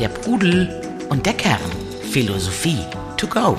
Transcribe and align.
Der 0.00 0.08
Pudel 0.08 0.80
und 1.10 1.26
der 1.26 1.34
Kern. 1.34 1.60
Philosophie 2.10 2.78
to 3.18 3.26
go. 3.26 3.54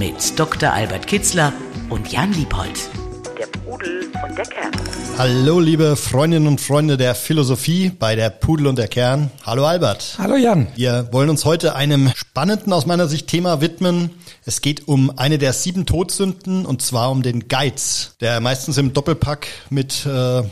Mit 0.00 0.36
Dr. 0.36 0.72
Albert 0.72 1.06
Kitzler 1.06 1.52
und 1.88 2.10
Jan 2.10 2.32
Liebold. 2.32 2.90
Der 3.38 3.46
Pudel 3.46 4.10
und 4.28 4.36
der 4.36 4.44
Kern. 4.46 4.72
Hallo, 5.16 5.60
liebe 5.60 5.94
Freundinnen 5.94 6.48
und 6.48 6.60
Freunde 6.60 6.96
der 6.96 7.14
Philosophie 7.14 7.90
bei 7.96 8.16
der 8.16 8.30
Pudel 8.30 8.66
und 8.66 8.78
der 8.78 8.88
Kern. 8.88 9.30
Hallo 9.46 9.64
Albert. 9.64 10.16
Hallo 10.18 10.34
Jan. 10.34 10.66
Wir 10.74 11.08
wollen 11.12 11.30
uns 11.30 11.44
heute 11.44 11.76
einem 11.76 12.10
spannenden 12.16 12.72
aus 12.72 12.84
meiner 12.84 13.06
Sicht 13.06 13.28
Thema 13.28 13.60
widmen. 13.60 14.10
Es 14.44 14.60
geht 14.60 14.88
um 14.88 15.16
eine 15.16 15.38
der 15.38 15.52
sieben 15.52 15.86
Todsünden 15.86 16.66
und 16.66 16.82
zwar 16.82 17.12
um 17.12 17.22
den 17.22 17.46
Geiz, 17.46 18.16
der 18.20 18.40
meistens 18.40 18.76
im 18.76 18.92
Doppelpack 18.92 19.46
mit 19.70 20.04
äh, 20.04 20.42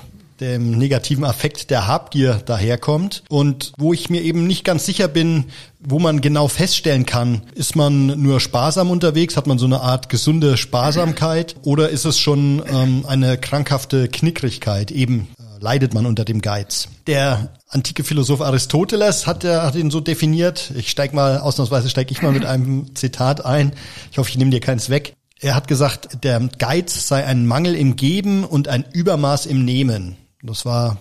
dem 0.40 0.72
negativen 0.72 1.24
Affekt 1.24 1.70
der 1.70 1.86
Habgier 1.86 2.34
daherkommt 2.44 3.22
und 3.28 3.72
wo 3.78 3.92
ich 3.92 4.10
mir 4.10 4.22
eben 4.22 4.46
nicht 4.46 4.64
ganz 4.64 4.86
sicher 4.86 5.08
bin, 5.08 5.46
wo 5.80 5.98
man 5.98 6.20
genau 6.20 6.48
feststellen 6.48 7.06
kann, 7.06 7.42
ist 7.54 7.76
man 7.76 8.20
nur 8.20 8.40
sparsam 8.40 8.90
unterwegs, 8.90 9.36
hat 9.36 9.46
man 9.46 9.58
so 9.58 9.66
eine 9.66 9.80
Art 9.80 10.08
gesunde 10.08 10.56
Sparsamkeit 10.56 11.56
oder 11.62 11.88
ist 11.88 12.04
es 12.04 12.18
schon 12.18 12.62
ähm, 12.70 13.04
eine 13.06 13.38
krankhafte 13.38 14.08
Knickrigkeit, 14.08 14.90
eben 14.90 15.28
äh, 15.38 15.62
leidet 15.62 15.94
man 15.94 16.06
unter 16.06 16.24
dem 16.24 16.40
Geiz. 16.40 16.88
Der 17.06 17.50
antike 17.68 18.04
Philosoph 18.04 18.40
Aristoteles 18.40 19.26
hat, 19.26 19.44
er, 19.44 19.62
hat 19.62 19.76
ihn 19.76 19.90
so 19.90 20.00
definiert. 20.00 20.72
Ich 20.76 20.90
steig 20.90 21.12
mal, 21.12 21.38
ausnahmsweise 21.38 21.88
steige 21.88 22.12
ich 22.12 22.22
mal 22.22 22.32
mit 22.32 22.44
einem 22.44 22.94
Zitat 22.94 23.44
ein. 23.44 23.72
Ich 24.10 24.18
hoffe, 24.18 24.30
ich 24.30 24.38
nehme 24.38 24.50
dir 24.50 24.60
keins 24.60 24.90
weg. 24.90 25.14
Er 25.40 25.54
hat 25.54 25.68
gesagt, 25.68 26.24
der 26.24 26.40
Geiz 26.58 27.08
sei 27.08 27.24
ein 27.24 27.46
Mangel 27.46 27.74
im 27.74 27.96
Geben 27.96 28.44
und 28.44 28.68
ein 28.68 28.84
Übermaß 28.90 29.46
im 29.46 29.64
Nehmen. 29.64 30.16
Das 30.46 30.64
war 30.64 30.98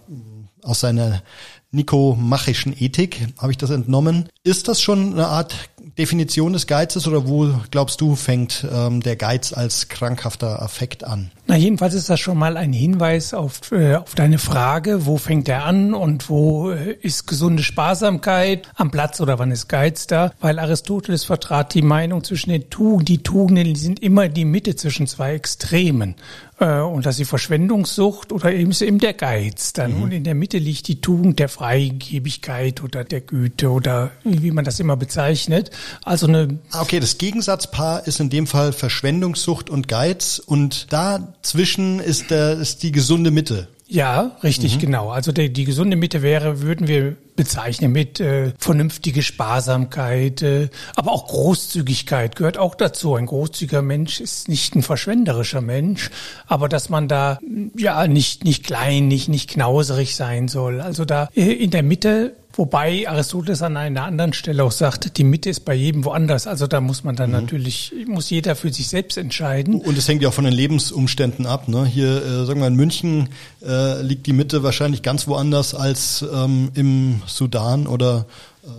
aus 0.62 0.80
seiner 0.80 1.22
nikomachischen 1.72 2.74
Ethik, 2.78 3.28
habe 3.38 3.52
ich 3.52 3.58
das 3.58 3.70
entnommen. 3.70 4.30
Ist 4.44 4.68
das 4.68 4.82
schon 4.82 5.14
eine 5.14 5.28
Art 5.28 5.56
Definition 5.98 6.54
des 6.54 6.68
Geizes 6.68 7.08
oder 7.08 7.28
wo 7.28 7.54
glaubst 7.72 8.02
du 8.02 8.16
fängt 8.16 8.66
ähm, 8.72 9.02
der 9.02 9.16
Geiz 9.16 9.54
als 9.54 9.88
krankhafter 9.88 10.62
Affekt 10.62 11.04
an? 11.04 11.32
Na, 11.48 11.56
jedenfalls 11.56 11.94
ist 11.94 12.10
das 12.10 12.20
schon 12.20 12.38
mal 12.38 12.58
ein 12.58 12.74
Hinweis 12.74 13.34
auf, 13.34 13.72
äh, 13.72 13.96
auf 13.96 14.16
deine 14.16 14.40
Frage, 14.40 15.06
wo 15.06 15.18
fängt 15.18 15.48
er 15.48 15.64
an 15.66 15.94
und 15.94 16.30
wo 16.30 16.72
äh, 16.72 16.94
ist 17.02 17.28
gesunde 17.28 17.64
Sparsamkeit 17.64 18.68
am 18.76 18.90
Platz 18.92 19.22
oder 19.22 19.38
wann 19.38 19.52
ist 19.52 19.68
Geiz 19.68 20.08
da? 20.08 20.34
Weil 20.40 20.60
Aristoteles 20.60 21.24
vertrat 21.24 21.74
die 21.74 21.82
Meinung 21.84 22.24
zwischen 22.24 22.50
den 22.50 22.70
Tugenden, 22.70 23.06
die 23.06 23.24
Tugenden 23.24 23.76
sind 23.76 24.02
immer 24.02 24.28
die 24.28 24.46
Mitte 24.46 24.76
zwischen 24.76 25.08
zwei 25.08 25.34
Extremen. 25.34 26.16
Äh, 26.60 26.80
und 26.80 27.06
dass 27.06 27.18
die 27.18 27.26
Verschwendungssucht 27.26 28.32
oder 28.32 28.54
eben, 28.54 28.72
eben 28.72 29.00
der 29.00 29.14
Geiz 29.14 29.74
dann. 29.74 29.98
Mhm. 29.98 30.04
Und 30.04 30.12
in 30.12 30.24
der 30.24 30.36
Mitte 30.36 30.58
liegt 30.58 30.88
die 30.88 31.02
Tugend 31.02 31.40
der 31.40 31.50
Freigebigkeit 31.50 32.82
oder 32.84 33.04
der 33.04 33.22
Güte 33.22 33.70
oder 33.70 34.12
wie 34.24 34.52
man 34.52 34.64
das 34.64 34.80
immer 34.80 34.96
bezeichnet. 34.96 35.72
Also 36.04 36.28
eine. 36.28 36.60
Ah, 36.72 36.82
okay, 36.82 37.00
das 37.00 37.18
Gegensatzpaar 37.18 38.08
ist 38.08 38.20
in 38.20 38.30
dem 38.30 38.48
Fall 38.48 38.72
Verschwendungssucht 38.72 39.70
und 39.70 39.88
Geiz 39.88 40.42
und 40.44 40.92
dazwischen 40.94 42.00
ist 42.00 42.32
der, 42.32 42.54
ist 42.54 42.84
die 42.84 42.92
gesunde 42.92 43.32
Mitte. 43.32 43.68
Ja, 43.88 44.38
richtig, 44.42 44.76
mhm. 44.76 44.80
genau. 44.80 45.10
Also 45.10 45.32
die, 45.32 45.54
die 45.54 45.64
gesunde 45.64 45.96
Mitte 45.96 46.24
wäre, 46.24 46.62
würden 46.62 46.88
wir 46.88 47.16
bezeichnen 47.36 47.92
mit 47.92 48.20
äh, 48.20 48.52
vernünftige 48.58 49.22
Sparsamkeit, 49.22 50.42
äh, 50.42 50.70
aber 50.96 51.12
auch 51.12 51.28
Großzügigkeit 51.28 52.36
gehört 52.36 52.58
auch 52.58 52.74
dazu. 52.74 53.14
Ein 53.16 53.28
großzügiger 53.28 53.84
Mensch 53.84 54.22
ist 54.22 54.48
nicht 54.48 54.76
ein 54.76 54.82
verschwenderischer 54.82 55.62
Mensch, 55.62 56.10
aber 56.48 56.68
dass 56.68 56.90
man 56.90 57.08
da 57.08 57.40
ja 57.78 58.08
nicht 58.08 58.44
nicht 58.44 58.64
klein, 58.64 59.08
nicht 59.08 59.28
nicht 59.28 59.52
knauserig 59.52 60.16
sein 60.16 60.48
soll. 60.48 60.82
Also 60.82 61.06
da 61.06 61.30
äh, 61.36 61.52
in 61.52 61.70
der 61.70 61.84
Mitte 61.84 62.36
Wobei 62.58 63.08
Aristoteles 63.08 63.62
an 63.62 63.76
einer 63.76 64.04
anderen 64.04 64.32
Stelle 64.32 64.64
auch 64.64 64.72
sagt, 64.72 65.18
die 65.18 65.26
Mitte 65.26 65.50
ist 65.50 65.66
bei 65.66 65.74
jedem 65.74 66.06
woanders. 66.06 66.48
Also 66.48 66.68
da 66.68 66.80
muss 66.80 67.04
man 67.04 67.16
dann 67.16 67.32
mhm. 67.32 67.36
natürlich, 67.36 67.94
muss 68.08 68.30
jeder 68.30 68.56
für 68.56 68.72
sich 68.72 68.88
selbst 68.88 69.18
entscheiden. 69.18 69.82
Und 69.82 69.98
es 69.98 70.08
hängt 70.08 70.22
ja 70.22 70.30
auch 70.30 70.34
von 70.34 70.46
den 70.46 70.54
Lebensumständen 70.54 71.46
ab. 71.46 71.68
Ne? 71.68 71.86
Hier, 71.86 72.24
äh, 72.26 72.46
sagen 72.46 72.62
wir 72.62 72.68
in 72.68 72.76
München, 72.76 73.30
äh, 73.62 74.02
liegt 74.02 74.26
die 74.26 74.34
Mitte 74.34 74.64
wahrscheinlich 74.64 75.02
ganz 75.02 75.28
woanders 75.28 75.76
als 75.76 76.24
ähm, 76.34 76.72
im 76.76 77.22
Sudan 77.26 77.88
oder 77.88 78.26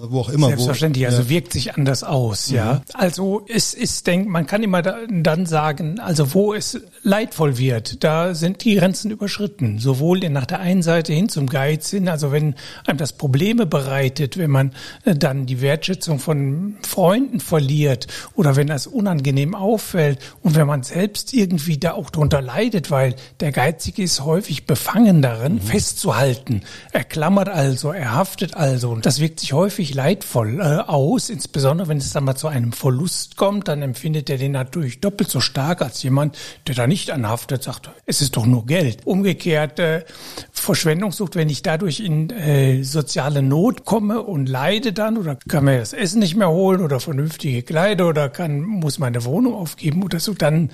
wo 0.03 0.21
auch 0.21 0.29
immer. 0.31 0.49
Selbstverständlich, 0.49 1.05
wo, 1.05 1.09
also 1.09 1.23
ja. 1.23 1.29
wirkt 1.29 1.53
sich 1.53 1.75
anders 1.75 2.03
aus, 2.03 2.51
mhm. 2.51 2.57
ja. 2.57 2.83
Also 2.93 3.45
es 3.49 3.75
ist, 3.75 4.07
denk, 4.07 4.29
man 4.29 4.47
kann 4.47 4.63
immer 4.63 4.83
da, 4.83 4.99
dann 5.09 5.47
sagen, 5.47 6.01
also 6.01 6.35
wo 6.35 6.55
es 6.55 6.81
leidvoll 7.03 7.59
wird, 7.59 8.03
da 8.03 8.35
sind 8.35 8.65
die 8.65 8.75
Grenzen 8.75 9.11
überschritten. 9.11 9.79
Sowohl 9.79 10.19
nach 10.31 10.47
der 10.47 10.61
einen 10.61 10.83
Seite 10.83 11.13
hin 11.13 11.29
zum 11.29 11.47
Geiz 11.47 11.91
hin, 11.91 12.09
also 12.09 12.33
wenn 12.33 12.55
einem 12.87 12.99
das 12.99 13.13
Probleme 13.13 13.67
bereitet, 13.67 14.37
wenn 14.37 14.51
man 14.51 14.73
äh, 15.05 15.15
dann 15.15 15.47
die 15.47 15.61
Wertschätzung 15.61 16.19
von 16.19 16.77
Freunden 16.83 17.41
verliert 17.41 18.07
oder 18.35 18.57
wenn 18.57 18.67
das 18.67 18.87
unangenehm 18.87 19.55
auffällt 19.55 20.19
und 20.43 20.57
wenn 20.57 20.67
man 20.67 20.83
selbst 20.83 21.33
irgendwie 21.33 21.79
da 21.79 21.93
auch 21.93 22.11
drunter 22.11 22.43
leidet, 22.43 22.91
weil 22.91 23.15
der 23.41 23.53
Geizige 23.53 24.03
ist 24.03 24.25
häufig 24.25 24.67
befangen 24.67 25.23
darin, 25.23 25.55
mhm. 25.55 25.61
festzuhalten. 25.61 26.63
Er 26.93 27.05
klammert 27.05 27.49
also, 27.49 27.93
er 27.93 28.13
haftet 28.13 28.55
also 28.55 28.91
und 28.91 29.07
das 29.07 29.21
wirkt 29.21 29.41
sich 29.41 29.53
häufig 29.53 29.76
häufig 29.77 29.93
leidvoll 29.93 30.61
äh, 30.61 30.79
aus, 30.89 31.29
insbesondere 31.29 31.89
wenn 31.89 31.99
es 31.99 32.11
dann 32.11 32.25
mal 32.25 32.35
zu 32.35 32.49
einem 32.49 32.73
Verlust 32.73 33.37
kommt, 33.37 33.69
dann 33.69 33.83
empfindet 33.83 34.31
er 34.31 34.39
den 34.39 34.53
natürlich 34.53 35.01
doppelt 35.01 35.29
so 35.29 35.41
stark 35.41 35.83
als 35.83 36.03
jemand, 36.03 36.39
der 36.67 36.75
da 36.75 36.87
nicht 36.87 37.11
anhaftet, 37.11 37.63
sagt, 37.63 37.91
es 38.07 38.23
ist 38.23 38.39
doch 38.39 38.47
nur 38.47 38.65
Geld. 38.65 39.07
Umgekehrt 39.07 39.79
äh, 39.79 40.05
Verschwendungssucht, 40.51 41.37
wenn 41.37 41.51
ich 41.51 41.61
dadurch 41.61 42.01
in 42.01 42.31
äh, 42.31 42.85
soziale 42.85 43.43
Not 43.43 43.85
komme 43.85 44.23
und 44.23 44.49
leide 44.49 44.95
dann 44.95 45.19
oder 45.19 45.37
kann 45.47 45.65
mir 45.65 45.79
das 45.79 45.93
Essen 45.93 46.21
nicht 46.21 46.37
mehr 46.37 46.49
holen 46.49 46.81
oder 46.81 46.99
vernünftige 46.99 47.63
Kleider 47.63 48.09
oder 48.09 48.31
kann 48.31 48.63
muss 48.63 48.99
meine 48.99 49.27
Wohnung 49.27 49.55
aufgeben 49.55 50.03
oder 50.03 50.21
so, 50.21 50.33
dann 50.33 50.71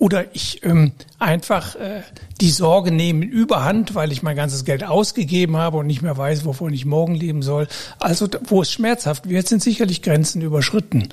oder 0.00 0.34
ich 0.34 0.64
ähm, 0.64 0.92
einfach 1.18 1.76
äh, 1.76 2.00
die 2.40 2.50
Sorge 2.50 2.90
nehmen 2.90 3.22
überhand, 3.22 3.94
weil 3.94 4.12
ich 4.12 4.22
mein 4.22 4.34
ganzes 4.34 4.64
Geld 4.64 4.82
ausgegeben 4.82 5.58
habe 5.58 5.76
und 5.76 5.86
nicht 5.86 6.00
mehr 6.00 6.16
weiß, 6.16 6.46
wovon 6.46 6.72
ich 6.72 6.86
morgen 6.86 7.14
leben 7.14 7.42
soll. 7.42 7.68
Also 7.98 8.26
wo 8.46 8.62
es 8.62 8.72
schmerzhaft 8.72 9.28
wird, 9.28 9.46
sind 9.46 9.62
sicherlich 9.62 10.00
Grenzen 10.00 10.40
überschritten. 10.40 11.10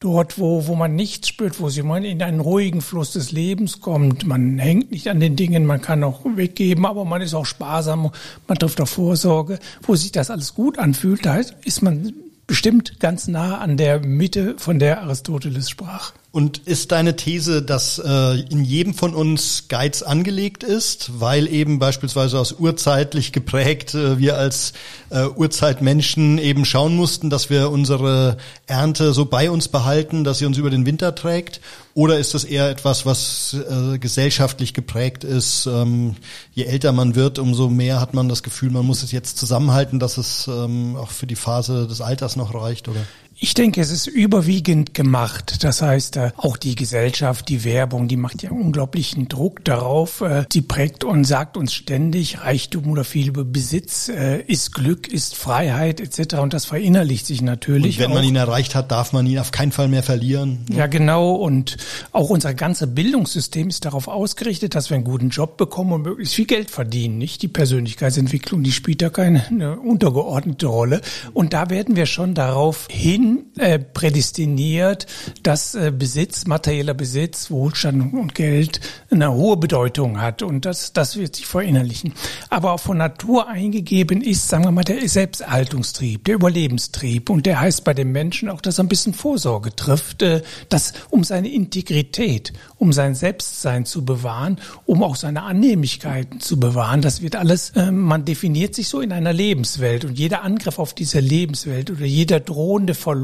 Dort, 0.00 0.38
wo, 0.38 0.66
wo 0.66 0.74
man 0.74 0.96
nichts 0.96 1.28
spürt, 1.28 1.60
wo 1.60 1.68
sie 1.68 1.82
man 1.82 2.02
in 2.02 2.22
einen 2.22 2.40
ruhigen 2.40 2.80
Fluss 2.80 3.12
des 3.12 3.30
Lebens 3.30 3.82
kommt. 3.82 4.26
Man 4.26 4.58
hängt 4.58 4.90
nicht 4.90 5.10
an 5.10 5.20
den 5.20 5.36
Dingen, 5.36 5.66
man 5.66 5.82
kann 5.82 6.02
auch 6.02 6.22
weggeben, 6.24 6.86
aber 6.86 7.04
man 7.04 7.20
ist 7.20 7.34
auch 7.34 7.44
sparsam, 7.44 8.10
man 8.48 8.58
trifft 8.58 8.80
auf 8.80 8.88
Vorsorge. 8.88 9.58
Wo 9.82 9.94
sich 9.96 10.12
das 10.12 10.30
alles 10.30 10.54
gut 10.54 10.78
anfühlt, 10.78 11.26
da 11.26 11.36
ist 11.36 11.82
man 11.82 12.14
bestimmt 12.46 12.98
ganz 12.98 13.28
nah 13.28 13.58
an 13.58 13.76
der 13.76 14.00
Mitte, 14.00 14.54
von 14.56 14.78
der 14.78 15.02
Aristoteles 15.02 15.68
sprach. 15.68 16.14
Und 16.32 16.58
ist 16.58 16.92
deine 16.92 17.16
These, 17.16 17.60
dass 17.60 17.98
äh, 17.98 18.40
in 18.50 18.64
jedem 18.64 18.94
von 18.94 19.14
uns 19.14 19.64
Geiz 19.66 20.02
angelegt 20.02 20.62
ist, 20.62 21.10
weil 21.18 21.48
eben 21.48 21.80
beispielsweise 21.80 22.38
aus 22.38 22.52
urzeitlich 22.52 23.32
geprägt 23.32 23.94
äh, 23.94 24.16
wir 24.16 24.36
als 24.36 24.72
äh, 25.10 25.24
Urzeitmenschen 25.24 26.38
eben 26.38 26.64
schauen 26.64 26.94
mussten, 26.94 27.30
dass 27.30 27.50
wir 27.50 27.70
unsere 27.70 28.36
Ernte 28.68 29.12
so 29.12 29.24
bei 29.24 29.50
uns 29.50 29.66
behalten, 29.66 30.22
dass 30.22 30.38
sie 30.38 30.46
uns 30.46 30.56
über 30.56 30.70
den 30.70 30.86
Winter 30.86 31.16
trägt? 31.16 31.60
Oder 31.94 32.20
ist 32.20 32.32
das 32.34 32.44
eher 32.44 32.70
etwas, 32.70 33.04
was 33.04 33.56
äh, 33.68 33.98
gesellschaftlich 33.98 34.72
geprägt 34.72 35.24
ist? 35.24 35.66
Ähm, 35.66 36.14
je 36.54 36.62
älter 36.62 36.92
man 36.92 37.16
wird, 37.16 37.40
umso 37.40 37.68
mehr 37.68 38.00
hat 38.00 38.14
man 38.14 38.28
das 38.28 38.44
Gefühl, 38.44 38.70
man 38.70 38.86
muss 38.86 39.02
es 39.02 39.10
jetzt 39.10 39.36
zusammenhalten, 39.36 39.98
dass 39.98 40.16
es 40.16 40.46
ähm, 40.46 40.94
auch 40.94 41.10
für 41.10 41.26
die 41.26 41.34
Phase 41.34 41.88
des 41.88 42.00
Alters 42.00 42.36
noch 42.36 42.54
reicht, 42.54 42.86
oder? 42.86 43.00
Ich 43.42 43.54
denke, 43.54 43.80
es 43.80 43.90
ist 43.90 44.06
überwiegend 44.06 44.92
gemacht. 44.92 45.64
Das 45.64 45.80
heißt, 45.80 46.16
äh, 46.18 46.32
auch 46.36 46.58
die 46.58 46.74
Gesellschaft, 46.74 47.48
die 47.48 47.64
Werbung, 47.64 48.06
die 48.06 48.18
macht 48.18 48.42
ja 48.42 48.50
unglaublichen 48.50 49.28
Druck 49.28 49.64
darauf. 49.64 50.20
Äh, 50.20 50.44
die 50.52 50.60
prägt 50.60 51.04
und 51.04 51.24
sagt 51.24 51.56
uns 51.56 51.72
ständig, 51.72 52.42
Reichtum 52.42 52.90
oder 52.90 53.02
viel 53.02 53.32
Besitz 53.32 54.10
äh, 54.10 54.42
ist 54.42 54.74
Glück, 54.74 55.08
ist 55.08 55.36
Freiheit 55.36 56.02
etc. 56.02 56.34
Und 56.34 56.52
das 56.52 56.66
verinnerlicht 56.66 57.24
sich 57.24 57.40
natürlich. 57.40 57.96
Und 57.96 58.04
wenn 58.04 58.12
man 58.12 58.24
ihn 58.24 58.36
erreicht 58.36 58.74
hat, 58.74 58.90
darf 58.90 59.14
man 59.14 59.24
ihn 59.24 59.38
auf 59.38 59.52
keinen 59.52 59.72
Fall 59.72 59.88
mehr 59.88 60.02
verlieren. 60.02 60.66
Ja, 60.70 60.86
genau. 60.86 61.32
Und 61.32 61.78
auch 62.12 62.28
unser 62.28 62.52
ganzes 62.52 62.94
Bildungssystem 62.94 63.70
ist 63.70 63.86
darauf 63.86 64.08
ausgerichtet, 64.08 64.74
dass 64.74 64.90
wir 64.90 64.96
einen 64.96 65.04
guten 65.04 65.30
Job 65.30 65.56
bekommen 65.56 65.92
und 65.92 66.02
möglichst 66.02 66.34
viel 66.34 66.46
Geld 66.46 66.70
verdienen. 66.70 67.16
Nicht 67.16 67.40
die 67.40 67.48
Persönlichkeitsentwicklung, 67.48 68.62
die 68.62 68.72
spielt 68.72 69.00
da 69.00 69.08
keine 69.08 69.80
untergeordnete 69.80 70.66
Rolle. 70.66 71.00
Und 71.32 71.54
da 71.54 71.70
werden 71.70 71.96
wir 71.96 72.04
schon 72.04 72.34
darauf 72.34 72.86
hin 72.90 73.29
äh, 73.58 73.78
prädestiniert, 73.78 75.06
dass 75.42 75.74
äh, 75.74 75.92
Besitz, 75.96 76.46
materieller 76.46 76.94
Besitz, 76.94 77.50
Wohlstand 77.50 78.12
und 78.12 78.34
Geld 78.34 78.80
eine 79.10 79.32
hohe 79.32 79.56
Bedeutung 79.56 80.20
hat 80.20 80.42
und 80.42 80.64
das, 80.64 80.92
das 80.92 81.16
wird 81.16 81.36
sich 81.36 81.46
verinnerlichen. 81.46 82.12
Aber 82.48 82.72
auch 82.72 82.80
von 82.80 82.98
Natur 82.98 83.48
eingegeben 83.48 84.20
ist, 84.22 84.48
sagen 84.48 84.64
wir 84.64 84.70
mal, 84.70 84.84
der 84.84 85.08
Selbsterhaltungstrieb, 85.08 86.24
der 86.24 86.34
Überlebenstrieb 86.36 87.30
und 87.30 87.46
der 87.46 87.60
heißt 87.60 87.84
bei 87.84 87.94
den 87.94 88.12
Menschen 88.12 88.48
auch, 88.48 88.60
dass 88.60 88.78
er 88.78 88.84
ein 88.84 88.88
bisschen 88.88 89.14
Vorsorge 89.14 89.74
trifft, 89.74 90.22
äh, 90.22 90.42
dass 90.68 90.92
um 91.10 91.24
seine 91.24 91.48
Integrität, 91.48 92.52
um 92.78 92.92
sein 92.92 93.14
Selbstsein 93.14 93.84
zu 93.86 94.04
bewahren, 94.04 94.58
um 94.86 95.02
auch 95.02 95.16
seine 95.16 95.42
Annehmlichkeiten 95.42 96.40
zu 96.40 96.58
bewahren, 96.58 97.02
das 97.02 97.22
wird 97.22 97.36
alles, 97.36 97.70
äh, 97.70 97.90
man 97.90 98.24
definiert 98.24 98.74
sich 98.74 98.88
so 98.88 99.00
in 99.00 99.12
einer 99.12 99.32
Lebenswelt 99.32 100.04
und 100.04 100.18
jeder 100.18 100.42
Angriff 100.42 100.78
auf 100.78 100.94
diese 100.94 101.20
Lebenswelt 101.20 101.90
oder 101.90 102.06
jeder 102.06 102.40
drohende 102.40 102.94
Verlust 102.94 103.19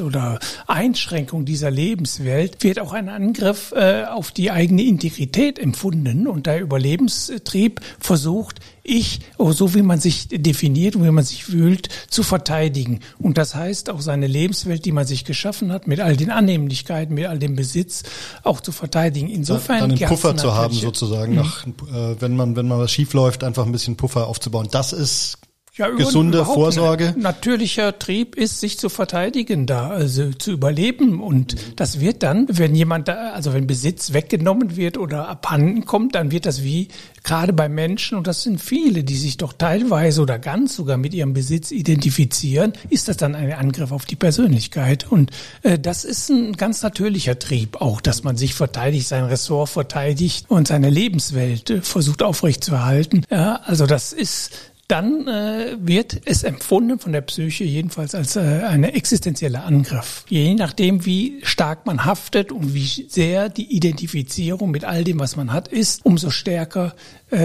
oder 0.00 0.38
Einschränkung 0.66 1.44
dieser 1.44 1.70
Lebenswelt 1.70 2.62
wird 2.62 2.78
auch 2.78 2.92
ein 2.92 3.08
Angriff 3.08 3.72
äh, 3.72 4.04
auf 4.04 4.30
die 4.30 4.50
eigene 4.50 4.82
Integrität 4.82 5.58
empfunden 5.58 6.26
und 6.26 6.46
der 6.46 6.60
Überlebenstrieb 6.60 7.80
versucht, 7.98 8.60
ich, 8.88 9.20
oh, 9.36 9.52
so 9.52 9.74
wie 9.74 9.82
man 9.82 10.00
sich 10.00 10.28
definiert 10.28 10.96
und 10.96 11.04
wie 11.04 11.10
man 11.10 11.24
sich 11.24 11.44
fühlt, 11.44 11.88
zu 12.08 12.22
verteidigen. 12.22 13.00
Und 13.18 13.36
das 13.36 13.54
heißt 13.54 13.90
auch 13.90 14.00
seine 14.00 14.26
Lebenswelt, 14.26 14.84
die 14.84 14.92
man 14.92 15.06
sich 15.06 15.24
geschaffen 15.24 15.72
hat, 15.72 15.86
mit 15.86 16.00
all 16.00 16.16
den 16.16 16.30
Annehmlichkeiten, 16.30 17.14
mit 17.14 17.26
all 17.26 17.38
dem 17.38 17.54
Besitz, 17.54 18.04
auch 18.44 18.60
zu 18.60 18.72
verteidigen. 18.72 19.28
Insofern 19.28 19.80
dann 19.80 19.90
einen 19.92 20.08
Puffer 20.08 20.36
zu 20.36 20.54
haben 20.54 20.74
sozusagen, 20.74 21.32
mhm. 21.32 21.38
nach, 21.38 21.66
äh, 21.66 22.20
wenn 22.20 22.34
man 22.34 22.56
wenn 22.56 22.66
man 22.66 22.78
was 22.78 22.90
schief 22.90 23.12
läuft, 23.12 23.44
einfach 23.44 23.66
ein 23.66 23.72
bisschen 23.72 23.96
Puffer 23.96 24.26
aufzubauen. 24.26 24.68
Das 24.70 24.92
ist 24.92 25.38
ja, 25.78 25.88
gesunde 25.90 26.44
Vorsorge. 26.44 27.14
Natürlicher 27.16 27.98
Trieb 27.98 28.36
ist, 28.36 28.60
sich 28.60 28.78
zu 28.78 28.88
verteidigen 28.88 29.66
da, 29.66 29.88
also 29.88 30.30
zu 30.32 30.52
überleben. 30.52 31.20
Und 31.20 31.54
mhm. 31.54 31.58
das 31.76 32.00
wird 32.00 32.22
dann, 32.22 32.46
wenn 32.50 32.74
jemand 32.74 33.08
da, 33.08 33.30
also 33.32 33.54
wenn 33.54 33.66
Besitz 33.66 34.12
weggenommen 34.12 34.76
wird 34.76 34.98
oder 34.98 35.28
abhanden 35.28 35.84
kommt, 35.84 36.14
dann 36.14 36.30
wird 36.30 36.46
das 36.46 36.62
wie 36.62 36.88
gerade 37.22 37.52
bei 37.52 37.68
Menschen, 37.68 38.16
und 38.16 38.26
das 38.26 38.42
sind 38.42 38.60
viele, 38.60 39.04
die 39.04 39.16
sich 39.16 39.36
doch 39.36 39.52
teilweise 39.52 40.22
oder 40.22 40.38
ganz 40.38 40.74
sogar 40.74 40.96
mit 40.96 41.14
ihrem 41.14 41.34
Besitz 41.34 41.70
identifizieren, 41.70 42.72
ist 42.88 43.08
das 43.08 43.16
dann 43.16 43.34
ein 43.34 43.52
Angriff 43.52 43.92
auf 43.92 44.06
die 44.06 44.16
Persönlichkeit. 44.16 45.10
Und 45.10 45.30
äh, 45.62 45.78
das 45.78 46.04
ist 46.04 46.30
ein 46.30 46.54
ganz 46.54 46.82
natürlicher 46.82 47.38
Trieb 47.38 47.80
auch, 47.80 48.00
dass 48.00 48.24
man 48.24 48.36
sich 48.36 48.54
verteidigt, 48.54 49.08
sein 49.08 49.24
Ressort 49.24 49.68
verteidigt 49.68 50.46
und 50.48 50.68
seine 50.68 50.90
Lebenswelt 50.90 51.70
äh, 51.70 51.82
versucht 51.82 52.22
aufrechtzuerhalten. 52.22 53.24
Ja, 53.30 53.60
also 53.64 53.86
das 53.86 54.12
ist 54.12 54.52
dann 54.88 55.28
äh, 55.28 55.76
wird 55.80 56.22
es 56.24 56.42
empfunden 56.42 56.98
von 56.98 57.12
der 57.12 57.20
Psyche 57.20 57.64
jedenfalls 57.64 58.14
als 58.14 58.36
äh, 58.36 58.40
eine 58.40 58.94
existenzielle 58.94 59.62
Angriff. 59.62 60.24
Je 60.28 60.54
nachdem, 60.54 61.04
wie 61.04 61.40
stark 61.42 61.84
man 61.84 62.06
haftet 62.06 62.52
und 62.52 62.72
wie 62.72 63.06
sehr 63.08 63.50
die 63.50 63.70
Identifizierung 63.76 64.70
mit 64.70 64.84
all 64.84 65.04
dem, 65.04 65.20
was 65.20 65.36
man 65.36 65.52
hat, 65.52 65.68
ist, 65.68 66.06
umso 66.06 66.30
stärker 66.30 66.94
äh, 67.30 67.38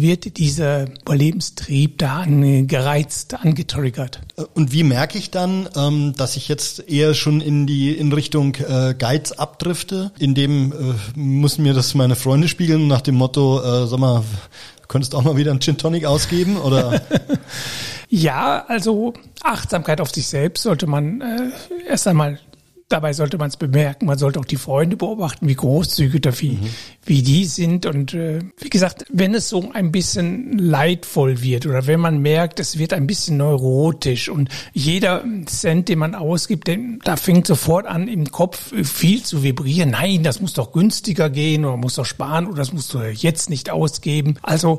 wird 0.00 0.38
dieser 0.38 0.86
Überlebenstrieb 1.02 1.98
da 1.98 2.24
gereizt, 2.26 3.34
angetriggert. 3.34 4.20
Und 4.54 4.72
wie 4.72 4.82
merke 4.82 5.18
ich 5.18 5.30
dann, 5.30 5.68
ähm, 5.76 6.14
dass 6.16 6.36
ich 6.36 6.48
jetzt 6.48 6.88
eher 6.88 7.12
schon 7.12 7.42
in 7.42 7.66
die 7.66 7.92
in 7.92 8.12
Richtung 8.12 8.54
äh, 8.54 8.94
Geiz 8.98 9.32
abdrifte? 9.32 10.12
In 10.18 10.34
dem 10.34 10.72
äh, 10.72 11.18
müssen 11.18 11.62
mir 11.62 11.74
das 11.74 11.94
meine 11.94 12.16
Freunde 12.16 12.48
spiegeln 12.48 12.86
nach 12.86 13.02
dem 13.02 13.16
Motto, 13.16 13.60
äh, 13.60 13.86
sag 13.86 13.98
mal, 13.98 14.24
Könntest 14.88 15.14
auch 15.14 15.22
mal 15.22 15.36
wieder 15.36 15.50
einen 15.50 15.60
Gin 15.60 15.78
Tonic 15.78 16.04
ausgeben 16.04 16.58
oder? 16.58 17.00
ja, 18.08 18.64
also 18.68 19.14
Achtsamkeit 19.42 20.00
auf 20.00 20.10
sich 20.10 20.26
selbst 20.26 20.62
sollte 20.62 20.86
man 20.86 21.20
äh, 21.20 21.88
erst 21.88 22.06
einmal 22.06 22.38
dabei 22.88 23.12
sollte 23.12 23.36
man 23.36 23.48
es 23.48 23.56
bemerken. 23.56 24.06
Man 24.06 24.16
sollte 24.16 24.38
auch 24.38 24.44
die 24.44 24.56
Freunde 24.56 24.96
beobachten, 24.96 25.48
wie 25.48 25.56
großzügig 25.56 26.24
oder 26.24 26.40
wie, 26.40 26.52
mhm. 26.52 26.68
wie 27.04 27.22
die 27.22 27.44
sind. 27.44 27.84
Und 27.84 28.14
äh, 28.14 28.40
wie 28.58 28.70
gesagt, 28.70 29.04
wenn 29.10 29.34
es 29.34 29.48
so 29.48 29.72
ein 29.72 29.90
bisschen 29.90 30.56
leidvoll 30.58 31.42
wird 31.42 31.66
oder 31.66 31.88
wenn 31.88 31.98
man 31.98 32.18
merkt, 32.18 32.60
es 32.60 32.78
wird 32.78 32.92
ein 32.92 33.08
bisschen 33.08 33.38
neurotisch 33.38 34.28
und 34.28 34.50
jeder 34.72 35.24
Cent, 35.46 35.88
den 35.88 35.98
man 35.98 36.14
ausgibt, 36.14 36.68
den, 36.68 37.00
da 37.02 37.16
fängt 37.16 37.48
sofort 37.48 37.86
an, 37.86 38.06
im 38.06 38.30
Kopf 38.30 38.72
viel 38.84 39.22
zu 39.24 39.42
vibrieren. 39.42 39.90
Nein, 39.90 40.22
das 40.22 40.40
muss 40.40 40.52
doch 40.52 40.70
günstiger 40.70 41.28
gehen 41.28 41.64
oder 41.64 41.76
muss 41.76 41.96
doch 41.96 42.04
sparen 42.06 42.46
oder 42.46 42.58
das 42.58 42.72
musst 42.72 42.94
du 42.94 43.00
jetzt 43.00 43.50
nicht 43.50 43.68
ausgeben. 43.68 44.36
Also 44.42 44.78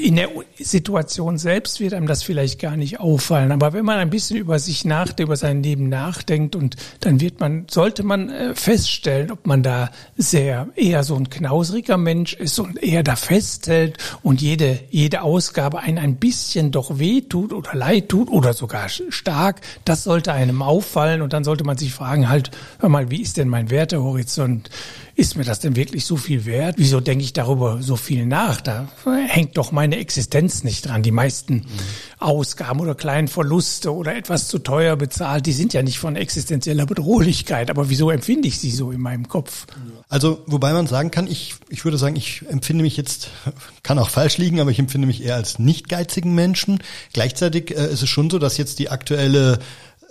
in 0.00 0.16
der 0.16 0.30
Situation 0.58 1.36
selbst 1.36 1.80
wird 1.80 1.92
einem 1.92 2.06
das 2.06 2.22
vielleicht 2.22 2.60
gar 2.60 2.78
nicht 2.78 2.98
auffallen. 2.98 3.52
Aber 3.52 3.74
wenn 3.74 3.84
man 3.84 3.98
ein 3.98 4.08
bisschen 4.08 4.38
über 4.38 4.58
sich 4.58 4.86
nachdenkt, 4.86 5.20
über 5.20 5.36
sein 5.36 5.62
Leben 5.62 5.90
nachdenkt 5.90 6.56
und 6.56 6.76
dann 7.00 7.20
wird 7.20 7.41
man, 7.42 7.66
sollte 7.68 8.04
man 8.04 8.30
äh, 8.30 8.54
feststellen, 8.54 9.30
ob 9.30 9.46
man 9.46 9.62
da 9.62 9.90
sehr 10.16 10.68
eher 10.76 11.02
so 11.02 11.16
ein 11.16 11.28
knausriger 11.28 11.98
Mensch 11.98 12.32
ist 12.32 12.58
und 12.58 12.82
eher 12.82 13.02
da 13.02 13.16
festhält 13.16 13.98
und 14.22 14.40
jede, 14.40 14.78
jede 14.90 15.22
Ausgabe 15.22 15.80
einen 15.80 15.98
ein 15.98 16.16
bisschen 16.16 16.70
doch 16.70 16.98
wehtut 16.98 17.52
oder 17.52 17.74
leid 17.74 18.08
tut 18.08 18.30
oder 18.30 18.54
sogar 18.54 18.88
stark. 18.88 19.60
Das 19.84 20.04
sollte 20.04 20.32
einem 20.32 20.62
auffallen 20.62 21.20
und 21.20 21.32
dann 21.32 21.44
sollte 21.44 21.64
man 21.64 21.76
sich 21.76 21.92
fragen, 21.92 22.28
halt, 22.28 22.52
hör 22.78 22.88
mal, 22.88 23.10
wie 23.10 23.20
ist 23.20 23.36
denn 23.36 23.48
mein 23.48 23.70
Wertehorizont? 23.70 24.70
Ist 25.14 25.36
mir 25.36 25.44
das 25.44 25.60
denn 25.60 25.76
wirklich 25.76 26.06
so 26.06 26.16
viel 26.16 26.46
wert? 26.46 26.76
Wieso 26.78 27.00
denke 27.00 27.24
ich 27.24 27.32
darüber 27.32 27.82
so 27.82 27.96
viel 27.96 28.24
nach? 28.24 28.60
Da 28.60 28.88
hängt 29.26 29.58
doch 29.58 29.70
meine 29.70 29.96
Existenz 29.96 30.64
nicht 30.64 30.86
dran. 30.86 31.02
Die 31.02 31.10
meisten 31.10 31.54
mhm. 31.54 31.64
Ausgaben 32.18 32.80
oder 32.80 32.94
kleinen 32.94 33.28
Verluste 33.28 33.94
oder 33.94 34.16
etwas 34.16 34.48
zu 34.48 34.58
teuer 34.58 34.96
bezahlt, 34.96 35.44
die 35.46 35.52
sind 35.52 35.74
ja 35.74 35.82
nicht 35.82 35.98
von 35.98 36.16
existenzieller 36.16 36.86
Bedrohlichkeit. 36.86 37.70
Aber 37.70 37.90
wieso 37.90 38.10
empfinde 38.10 38.48
ich 38.48 38.58
sie 38.58 38.70
so 38.70 38.90
in 38.90 39.00
meinem 39.00 39.28
Kopf? 39.28 39.66
Also, 40.08 40.42
wobei 40.46 40.72
man 40.72 40.86
sagen 40.86 41.10
kann, 41.10 41.26
ich, 41.26 41.56
ich 41.68 41.84
würde 41.84 41.98
sagen, 41.98 42.16
ich 42.16 42.44
empfinde 42.48 42.82
mich 42.82 42.96
jetzt, 42.96 43.28
kann 43.82 43.98
auch 43.98 44.10
falsch 44.10 44.38
liegen, 44.38 44.60
aber 44.60 44.70
ich 44.70 44.78
empfinde 44.78 45.06
mich 45.06 45.22
eher 45.22 45.36
als 45.36 45.58
nicht 45.58 45.88
geizigen 45.88 46.34
Menschen. 46.34 46.82
Gleichzeitig 47.12 47.76
äh, 47.76 47.92
ist 47.92 48.02
es 48.02 48.08
schon 48.08 48.30
so, 48.30 48.38
dass 48.38 48.56
jetzt 48.56 48.78
die 48.78 48.88
aktuelle 48.88 49.58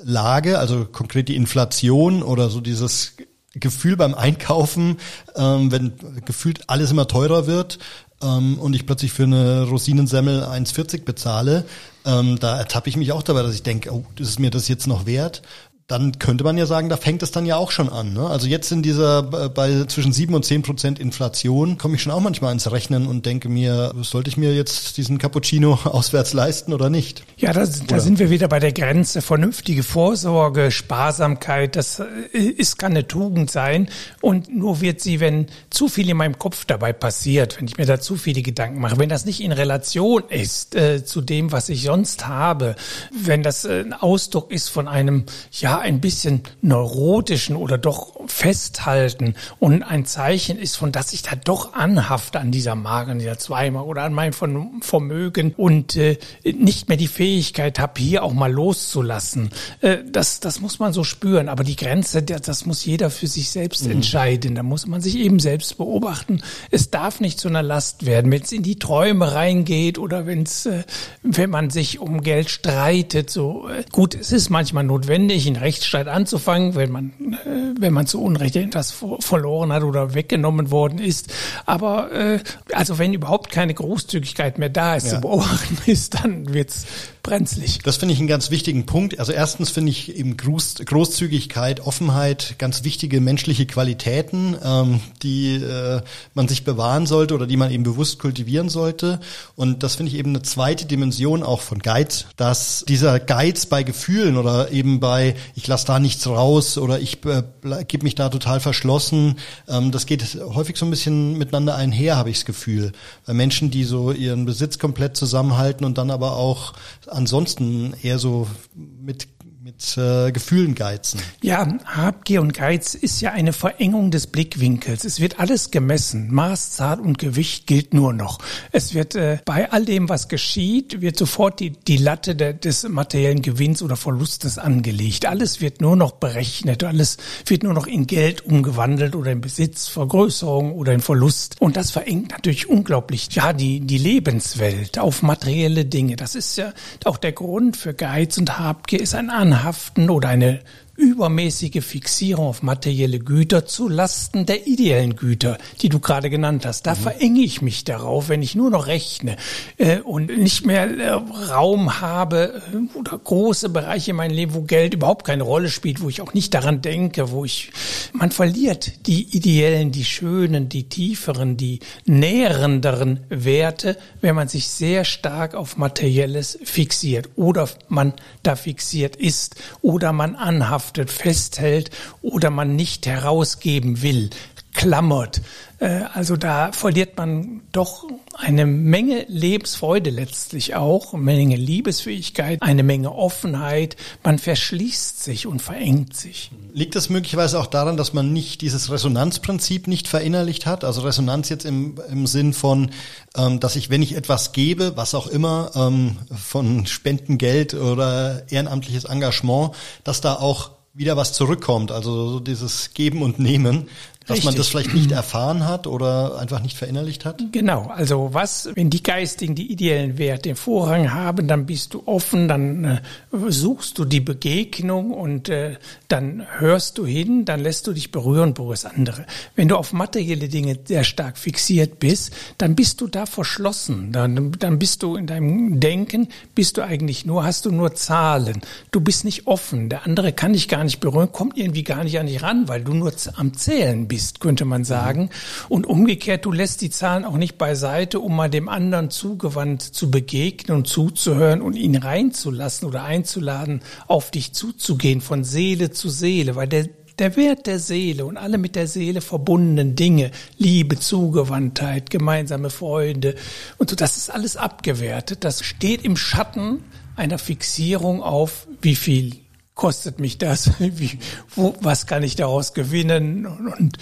Lage, 0.03 0.59
also 0.59 0.85
konkret 0.85 1.27
die 1.27 1.35
Inflation 1.35 2.23
oder 2.23 2.49
so 2.49 2.61
dieses 2.61 3.13
Gefühl 3.53 3.97
beim 3.97 4.13
Einkaufen, 4.13 4.97
ähm, 5.35 5.71
wenn 5.71 5.93
gefühlt 6.25 6.69
alles 6.69 6.91
immer 6.91 7.07
teurer 7.07 7.47
wird 7.47 7.79
ähm, 8.21 8.57
und 8.59 8.73
ich 8.75 8.85
plötzlich 8.85 9.11
für 9.11 9.23
eine 9.23 9.63
Rosinensemmel 9.63 10.43
1,40 10.43 11.03
bezahle, 11.03 11.65
ähm, 12.05 12.39
da 12.39 12.57
ertappe 12.57 12.89
ich 12.89 12.97
mich 12.97 13.11
auch 13.11 13.23
dabei, 13.23 13.43
dass 13.43 13.53
ich 13.53 13.63
denke, 13.63 13.93
oh, 13.93 14.05
ist 14.17 14.39
mir 14.39 14.51
das 14.51 14.67
jetzt 14.67 14.87
noch 14.87 15.05
wert? 15.05 15.41
Dann 15.87 16.19
könnte 16.19 16.43
man 16.43 16.57
ja 16.57 16.65
sagen, 16.65 16.89
da 16.89 16.97
fängt 16.97 17.21
es 17.23 17.31
dann 17.31 17.45
ja 17.45 17.57
auch 17.57 17.71
schon 17.71 17.89
an. 17.89 18.13
Ne? 18.13 18.25
Also 18.25 18.47
jetzt 18.47 18.71
in 18.71 18.81
dieser 18.81 19.23
bei 19.23 19.83
zwischen 19.85 20.13
sieben 20.13 20.33
und 20.33 20.45
zehn 20.45 20.61
Prozent 20.61 20.99
Inflation 20.99 21.77
komme 21.77 21.95
ich 21.95 22.01
schon 22.01 22.13
auch 22.13 22.21
manchmal 22.21 22.53
ins 22.53 22.71
Rechnen 22.71 23.07
und 23.07 23.25
denke 23.25 23.49
mir, 23.49 23.93
sollte 24.01 24.29
ich 24.29 24.37
mir 24.37 24.53
jetzt 24.53 24.97
diesen 24.97 25.17
Cappuccino 25.17 25.73
auswärts 25.83 26.33
leisten 26.33 26.73
oder 26.73 26.89
nicht? 26.89 27.23
Ja, 27.37 27.51
das, 27.51 27.85
da 27.85 27.99
sind 27.99 28.19
wir 28.19 28.29
wieder 28.29 28.47
bei 28.47 28.59
der 28.59 28.71
Grenze. 28.71 29.21
Vernünftige 29.21 29.83
Vorsorge, 29.83 30.71
Sparsamkeit, 30.71 31.75
das 31.75 31.99
äh, 31.99 32.05
ist 32.37 32.77
kann 32.77 32.91
eine 32.91 33.07
Tugend 33.07 33.51
sein 33.51 33.89
und 34.21 34.55
nur 34.55 34.81
wird 34.81 35.01
sie, 35.01 35.19
wenn 35.19 35.47
zu 35.69 35.89
viel 35.89 36.09
in 36.09 36.17
meinem 36.17 36.39
Kopf 36.39 36.65
dabei 36.65 36.93
passiert, 36.93 37.57
wenn 37.59 37.67
ich 37.67 37.77
mir 37.77 37.85
da 37.85 37.99
zu 37.99 38.15
viele 38.15 38.41
Gedanken 38.41 38.79
mache, 38.79 38.97
wenn 38.97 39.09
das 39.09 39.25
nicht 39.25 39.41
in 39.41 39.51
Relation 39.51 40.23
ist 40.29 40.75
äh, 40.75 41.03
zu 41.03 41.21
dem, 41.21 41.51
was 41.51 41.67
ich 41.69 41.83
sonst 41.83 42.27
habe, 42.27 42.75
wenn 43.11 43.43
das 43.43 43.65
äh, 43.65 43.81
ein 43.81 43.93
Ausdruck 43.93 44.51
ist 44.51 44.69
von 44.69 44.87
einem 44.87 45.25
ja 45.51 45.80
ein 45.81 46.01
bisschen 46.01 46.41
neurotischen 46.61 47.55
oder 47.55 47.77
doch 47.77 48.13
festhalten 48.27 49.35
und 49.59 49.83
ein 49.83 50.05
Zeichen 50.05 50.57
ist, 50.57 50.75
von 50.75 50.91
dass 50.91 51.13
ich 51.13 51.21
da 51.21 51.35
doch 51.35 51.73
anhafte 51.73 52.39
an 52.39 52.51
dieser 52.51 52.75
Marke, 52.75 53.11
an 53.11 53.19
dieser 53.19 53.37
Zweimal 53.37 53.83
oder 53.83 54.03
an 54.03 54.13
meinem 54.13 54.33
Vermögen 54.81 55.53
und 55.55 55.95
äh, 55.95 56.17
nicht 56.43 56.87
mehr 56.87 56.97
die 56.97 57.07
Fähigkeit 57.07 57.79
habe, 57.79 58.01
hier 58.01 58.23
auch 58.23 58.33
mal 58.33 58.51
loszulassen. 58.51 59.49
Äh, 59.81 59.97
das, 60.09 60.39
das 60.39 60.61
muss 60.61 60.79
man 60.79 60.93
so 60.93 61.03
spüren. 61.03 61.49
Aber 61.49 61.63
die 61.63 61.75
Grenze, 61.75 62.23
das 62.23 62.65
muss 62.65 62.85
jeder 62.85 63.09
für 63.09 63.27
sich 63.27 63.49
selbst 63.49 63.85
mhm. 63.85 63.91
entscheiden. 63.91 64.55
Da 64.55 64.63
muss 64.63 64.87
man 64.87 65.01
sich 65.01 65.17
eben 65.17 65.39
selbst 65.39 65.77
beobachten. 65.77 66.41
Es 66.69 66.89
darf 66.89 67.19
nicht 67.19 67.39
zu 67.39 67.47
einer 67.47 67.63
Last 67.63 68.05
werden, 68.05 68.31
wenn 68.31 68.41
es 68.41 68.51
in 68.51 68.63
die 68.63 68.79
Träume 68.79 69.33
reingeht 69.33 69.97
oder 69.97 70.25
wenn 70.25 70.43
es, 70.43 70.65
äh, 70.65 70.83
wenn 71.23 71.49
man 71.49 71.69
sich 71.69 71.99
um 71.99 72.21
Geld 72.21 72.49
streitet. 72.49 73.29
So 73.29 73.67
äh, 73.69 73.83
gut, 73.91 74.15
es 74.15 74.31
ist 74.31 74.49
manchmal 74.49 74.83
notwendig, 74.83 75.47
in 75.47 75.55
Rechtsstreit 75.61 76.07
anzufangen, 76.07 76.75
wenn 76.75 76.91
man, 76.91 77.13
äh, 77.45 77.79
wenn 77.79 77.93
man 77.93 78.07
zu 78.07 78.21
Unrecht 78.21 78.55
etwas 78.55 78.93
verloren 79.19 79.71
hat 79.71 79.83
oder 79.83 80.13
weggenommen 80.13 80.71
worden 80.71 80.99
ist. 80.99 81.33
Aber 81.65 82.11
äh, 82.11 82.39
also 82.73 82.97
wenn 82.99 83.13
überhaupt 83.13 83.51
keine 83.51 83.73
Großzügigkeit 83.73 84.57
mehr 84.57 84.69
da 84.69 84.95
ist, 84.95 85.07
ja. 85.07 85.15
zu 85.15 85.21
beobachten 85.21 85.77
ist, 85.85 86.15
dann 86.15 86.53
wird's 86.53 86.85
brenzlig. 87.23 87.79
Das 87.83 87.97
finde 87.97 88.13
ich 88.13 88.19
einen 88.19 88.27
ganz 88.27 88.51
wichtigen 88.51 88.85
Punkt. 88.85 89.19
Also 89.19 89.31
erstens 89.31 89.69
finde 89.69 89.91
ich 89.91 90.15
eben 90.15 90.37
Groß, 90.37 90.75
Großzügigkeit, 90.85 91.79
Offenheit 91.81 92.55
ganz 92.57 92.83
wichtige 92.83 93.21
menschliche 93.21 93.65
Qualitäten, 93.65 94.55
ähm, 94.63 95.01
die 95.21 95.55
äh, 95.55 96.01
man 96.33 96.47
sich 96.47 96.63
bewahren 96.63 97.05
sollte 97.05 97.35
oder 97.35 97.47
die 97.47 97.57
man 97.57 97.71
eben 97.71 97.83
bewusst 97.83 98.19
kultivieren 98.19 98.69
sollte. 98.69 99.19
Und 99.55 99.83
das 99.83 99.95
finde 99.95 100.11
ich 100.11 100.17
eben 100.17 100.31
eine 100.31 100.41
zweite 100.41 100.85
Dimension 100.85 101.43
auch 101.43 101.61
von 101.61 101.79
Geiz, 101.79 102.25
dass 102.37 102.83
dieser 102.87 103.19
Geiz 103.19 103.65
bei 103.65 103.83
Gefühlen 103.83 104.37
oder 104.37 104.71
eben 104.71 104.99
bei 104.99 105.35
ich 105.55 105.67
lasse 105.67 105.87
da 105.87 105.99
nichts 105.99 106.25
raus 106.27 106.77
oder 106.77 106.99
ich 106.99 107.23
äh, 107.25 107.43
gebe 107.87 108.03
mich 108.03 108.15
da 108.15 108.29
total 108.29 108.59
verschlossen, 108.59 109.37
ähm, 109.67 109.91
das 109.91 110.05
geht 110.05 110.37
häufig 110.41 110.77
so 110.77 110.85
ein 110.85 110.89
bisschen 110.89 111.37
miteinander 111.37 111.75
einher, 111.75 112.17
habe 112.17 112.29
ich 112.29 112.37
das 112.37 112.45
Gefühl. 112.45 112.91
Weil 113.25 113.35
Menschen, 113.35 113.69
die 113.69 113.83
so 113.83 114.11
ihren 114.11 114.45
Besitz 114.45 114.79
komplett 114.79 115.15
zusammenhalten 115.15 115.85
und 115.85 115.97
dann 115.97 116.09
aber 116.09 116.35
auch 116.35 116.73
ansonsten 117.11 117.93
eher 118.01 118.19
so 118.19 118.47
mit 118.73 119.27
mit 119.63 119.95
äh, 119.95 120.31
Gefühlen 120.31 120.73
geizen. 120.73 121.21
Ja, 121.43 121.67
Habgier 121.85 122.41
und 122.41 122.55
Geiz 122.55 122.95
ist 122.95 123.21
ja 123.21 123.31
eine 123.31 123.53
Verengung 123.53 124.09
des 124.09 124.25
Blickwinkels. 124.25 125.05
Es 125.05 125.19
wird 125.19 125.39
alles 125.39 125.69
gemessen. 125.69 126.33
Maß, 126.33 126.71
Zahl 126.71 126.99
und 126.99 127.19
Gewicht 127.19 127.67
gilt 127.67 127.93
nur 127.93 128.11
noch. 128.11 128.39
Es 128.71 128.95
wird 128.95 129.13
äh, 129.13 129.37
bei 129.45 129.71
all 129.71 129.85
dem, 129.85 130.09
was 130.09 130.29
geschieht, 130.29 131.01
wird 131.01 131.15
sofort 131.15 131.59
die, 131.59 131.73
die 131.73 131.97
Latte 131.97 132.35
der, 132.35 132.53
des 132.53 132.89
materiellen 132.89 133.43
Gewinns 133.43 133.83
oder 133.83 133.97
Verlustes 133.97 134.57
angelegt. 134.57 135.27
Alles 135.27 135.61
wird 135.61 135.79
nur 135.79 135.95
noch 135.95 136.13
berechnet. 136.13 136.83
Alles 136.83 137.17
wird 137.45 137.61
nur 137.61 137.75
noch 137.75 137.85
in 137.85 138.07
Geld 138.07 138.43
umgewandelt 138.43 139.15
oder 139.15 139.31
in 139.31 139.41
Besitz, 139.41 139.87
Vergrößerung 139.87 140.71
oder 140.71 140.91
in 140.93 141.01
Verlust. 141.01 141.57
Und 141.59 141.77
das 141.77 141.91
verengt 141.91 142.31
natürlich 142.31 142.67
unglaublich, 142.67 143.27
ja, 143.33 143.53
die, 143.53 143.81
die 143.81 143.99
Lebenswelt 143.99 144.97
auf 144.97 145.21
materielle 145.21 145.85
Dinge. 145.85 146.15
Das 146.15 146.33
ist 146.33 146.57
ja 146.57 146.73
auch 147.05 147.17
der 147.17 147.33
Grund 147.33 147.77
für 147.77 147.93
Geiz 147.93 148.39
und 148.39 148.57
Habgier 148.57 149.01
ist 149.01 149.13
ein 149.13 149.29
An 149.29 149.50
anhaften 149.51 150.09
oder 150.09 150.29
eine 150.29 150.59
übermäßige 151.01 151.83
Fixierung 151.83 152.45
auf 152.45 152.61
materielle 152.61 153.17
Güter 153.17 153.65
zu 153.65 153.89
Lasten 153.89 154.45
der 154.45 154.67
ideellen 154.67 155.15
Güter, 155.15 155.57
die 155.81 155.89
du 155.89 155.99
gerade 155.99 156.29
genannt 156.29 156.65
hast. 156.65 156.85
Da 156.85 156.93
mhm. 156.93 156.99
verenge 156.99 157.41
ich 157.41 157.61
mich 157.63 157.83
darauf, 157.83 158.29
wenn 158.29 158.43
ich 158.43 158.53
nur 158.53 158.69
noch 158.69 158.85
rechne 158.85 159.35
äh, 159.77 159.99
und 159.99 160.37
nicht 160.37 160.65
mehr 160.65 160.89
äh, 160.89 161.09
Raum 161.49 162.01
habe 162.01 162.61
äh, 162.71 162.97
oder 162.97 163.17
große 163.17 163.69
Bereiche 163.69 164.11
in 164.11 164.17
meinem 164.17 164.35
Leben, 164.35 164.53
wo 164.53 164.61
Geld 164.61 164.93
überhaupt 164.93 165.25
keine 165.25 165.43
Rolle 165.43 165.69
spielt, 165.69 166.01
wo 166.01 166.09
ich 166.09 166.21
auch 166.21 166.35
nicht 166.35 166.53
daran 166.53 166.81
denke, 166.83 167.31
wo 167.31 167.45
ich 167.45 167.71
man 168.13 168.29
verliert 168.31 169.07
die 169.07 169.35
ideellen, 169.35 169.91
die 169.91 170.05
schönen, 170.05 170.69
die 170.69 170.83
tieferen, 170.83 171.57
die 171.57 171.79
nährenderen 172.05 173.21
Werte, 173.29 173.97
wenn 174.21 174.35
man 174.35 174.47
sich 174.47 174.67
sehr 174.67 175.03
stark 175.03 175.55
auf 175.55 175.77
materielles 175.77 176.59
fixiert 176.63 177.29
oder 177.35 177.67
man 177.87 178.13
da 178.43 178.55
fixiert 178.55 179.15
ist 179.15 179.55
oder 179.81 180.13
man 180.13 180.35
anhaftet 180.35 180.90
verhaftet, 180.91 181.11
festhält 181.11 181.89
oder 182.21 182.49
man 182.49 182.75
nicht 182.75 183.05
herausgeben 183.07 184.01
will, 184.01 184.29
klammert. 184.73 185.41
Äh, 185.79 186.03
also 186.13 186.37
da 186.37 186.71
verliert 186.71 187.17
man 187.17 187.61
doch 187.71 188.07
eine 188.37 188.65
Menge 188.65 189.25
Lebensfreude 189.27 190.09
letztlich 190.09 190.75
auch, 190.75 191.13
eine 191.13 191.23
Menge 191.23 191.55
Liebesfähigkeit, 191.55 192.61
eine 192.61 192.83
Menge 192.83 193.13
Offenheit. 193.13 193.97
Man 194.23 194.39
verschließt 194.39 195.23
sich 195.23 195.45
und 195.45 195.61
verengt 195.61 196.15
sich. 196.15 196.51
Liegt 196.73 196.95
das 196.95 197.09
möglicherweise 197.09 197.59
auch 197.59 197.67
daran, 197.67 197.97
dass 197.97 198.13
man 198.13 198.31
nicht 198.31 198.61
dieses 198.61 198.91
Resonanzprinzip 198.91 199.87
nicht 199.87 200.07
verinnerlicht 200.07 200.65
hat? 200.65 200.83
Also 200.83 201.01
Resonanz 201.01 201.49
jetzt 201.49 201.65
im, 201.65 201.99
im 202.09 202.27
Sinn 202.27 202.53
von, 202.53 202.91
ähm, 203.35 203.59
dass 203.59 203.75
ich, 203.75 203.89
wenn 203.89 204.01
ich 204.01 204.15
etwas 204.15 204.53
gebe, 204.53 204.95
was 204.95 205.15
auch 205.15 205.27
immer, 205.27 205.71
ähm, 205.75 206.17
von 206.33 206.85
Spendengeld 206.85 207.73
oder 207.73 208.49
ehrenamtliches 208.49 209.05
Engagement, 209.05 209.71
dass 210.03 210.21
da 210.21 210.35
auch 210.35 210.71
wieder 210.93 211.17
was 211.17 211.33
zurückkommt. 211.33 211.91
Also 211.91 212.29
so 212.29 212.39
dieses 212.39 212.93
Geben 212.93 213.21
und 213.21 213.39
Nehmen. 213.39 213.89
Dass 214.31 214.37
Richtig. 214.37 214.45
man 214.45 214.55
das 214.55 214.67
vielleicht 214.69 214.93
nicht 214.93 215.11
erfahren 215.11 215.67
hat 215.67 215.87
oder 215.87 216.39
einfach 216.39 216.61
nicht 216.61 216.77
verinnerlicht 216.77 217.25
hat? 217.25 217.43
Genau, 217.51 217.87
also 217.87 218.29
was, 218.31 218.69
wenn 218.75 218.89
die 218.89 219.03
geistigen, 219.03 219.55
die 219.55 219.69
ideellen 219.69 220.17
Werte 220.17 220.43
den 220.43 220.55
Vorrang 220.55 221.13
haben, 221.13 221.49
dann 221.49 221.65
bist 221.65 221.93
du 221.93 222.03
offen, 222.05 222.47
dann 222.47 222.85
äh, 222.85 223.01
suchst 223.49 223.97
du 223.97 224.05
die 224.05 224.21
Begegnung 224.21 225.11
und 225.11 225.49
äh, 225.49 225.75
dann 226.07 226.45
hörst 226.59 226.97
du 226.97 227.05
hin, 227.05 227.43
dann 227.43 227.59
lässt 227.59 227.87
du 227.87 227.91
dich 227.91 228.11
berühren, 228.11 228.53
berührst 228.53 228.85
andere. 228.85 229.25
Wenn 229.57 229.67
du 229.67 229.75
auf 229.75 229.91
materielle 229.91 230.47
Dinge 230.47 230.79
sehr 230.85 231.03
stark 231.03 231.37
fixiert 231.37 231.99
bist, 231.99 232.31
dann 232.57 232.75
bist 232.75 233.01
du 233.01 233.07
da 233.07 233.25
verschlossen. 233.25 234.13
Dann, 234.13 234.53
dann 234.59 234.79
bist 234.79 235.03
du 235.03 235.17
in 235.17 235.27
deinem 235.27 235.81
Denken, 235.81 236.29
bist 236.55 236.77
du 236.77 236.83
eigentlich 236.83 237.25
nur, 237.25 237.43
hast 237.43 237.65
du 237.65 237.71
nur 237.71 237.95
Zahlen. 237.95 238.61
Du 238.91 239.01
bist 239.01 239.25
nicht 239.25 239.45
offen. 239.45 239.89
Der 239.89 240.05
andere 240.05 240.31
kann 240.31 240.53
dich 240.53 240.69
gar 240.69 240.85
nicht 240.85 241.01
berühren, 241.01 241.33
kommt 241.33 241.57
irgendwie 241.57 241.83
gar 241.83 242.05
nicht 242.05 242.17
an 242.17 242.27
dich 242.27 242.41
ran, 242.41 242.69
weil 242.69 242.81
du 242.81 242.93
nur 242.93 243.11
am 243.35 243.53
Zählen 243.53 244.07
bist, 244.07 244.20
könnte 244.39 244.65
man 244.65 244.83
sagen. 244.83 245.29
Und 245.69 245.85
umgekehrt, 245.87 246.45
du 246.45 246.51
lässt 246.51 246.81
die 246.81 246.89
Zahlen 246.89 247.25
auch 247.25 247.37
nicht 247.37 247.57
beiseite, 247.57 248.19
um 248.19 248.35
mal 248.35 248.49
dem 248.49 248.69
anderen 248.69 249.09
zugewandt 249.09 249.81
zu 249.81 250.11
begegnen 250.11 250.77
und 250.77 250.87
zuzuhören 250.87 251.61
und 251.61 251.75
ihn 251.75 251.95
reinzulassen 251.95 252.87
oder 252.87 253.03
einzuladen, 253.03 253.81
auf 254.07 254.31
dich 254.31 254.53
zuzugehen, 254.53 255.21
von 255.21 255.43
Seele 255.43 255.91
zu 255.91 256.09
Seele, 256.09 256.55
weil 256.55 256.67
der 256.67 256.87
der 257.19 257.35
Wert 257.35 257.67
der 257.67 257.77
Seele 257.77 258.25
und 258.25 258.37
alle 258.37 258.57
mit 258.57 258.75
der 258.75 258.87
Seele 258.87 259.21
verbundenen 259.21 259.95
Dinge, 259.95 260.31
Liebe, 260.57 260.97
Zugewandtheit, 260.97 262.09
gemeinsame 262.09 262.71
Freunde 262.71 263.35
und 263.77 263.91
so, 263.91 263.95
das 263.95 264.17
ist 264.17 264.31
alles 264.31 264.57
abgewertet. 264.57 265.43
Das 265.43 265.63
steht 265.63 266.03
im 266.03 266.17
Schatten 266.17 266.83
einer 267.15 267.37
Fixierung 267.37 268.23
auf, 268.23 268.67
wie 268.81 268.95
viel 268.95 269.40
kostet 269.75 270.19
mich 270.19 270.37
das? 270.37 270.71
Wie, 270.79 271.19
wo, 271.55 271.75
was 271.81 272.05
kann 272.05 272.23
ich 272.23 272.35
daraus 272.35 272.73
gewinnen? 272.73 273.45
Und, 273.45 273.97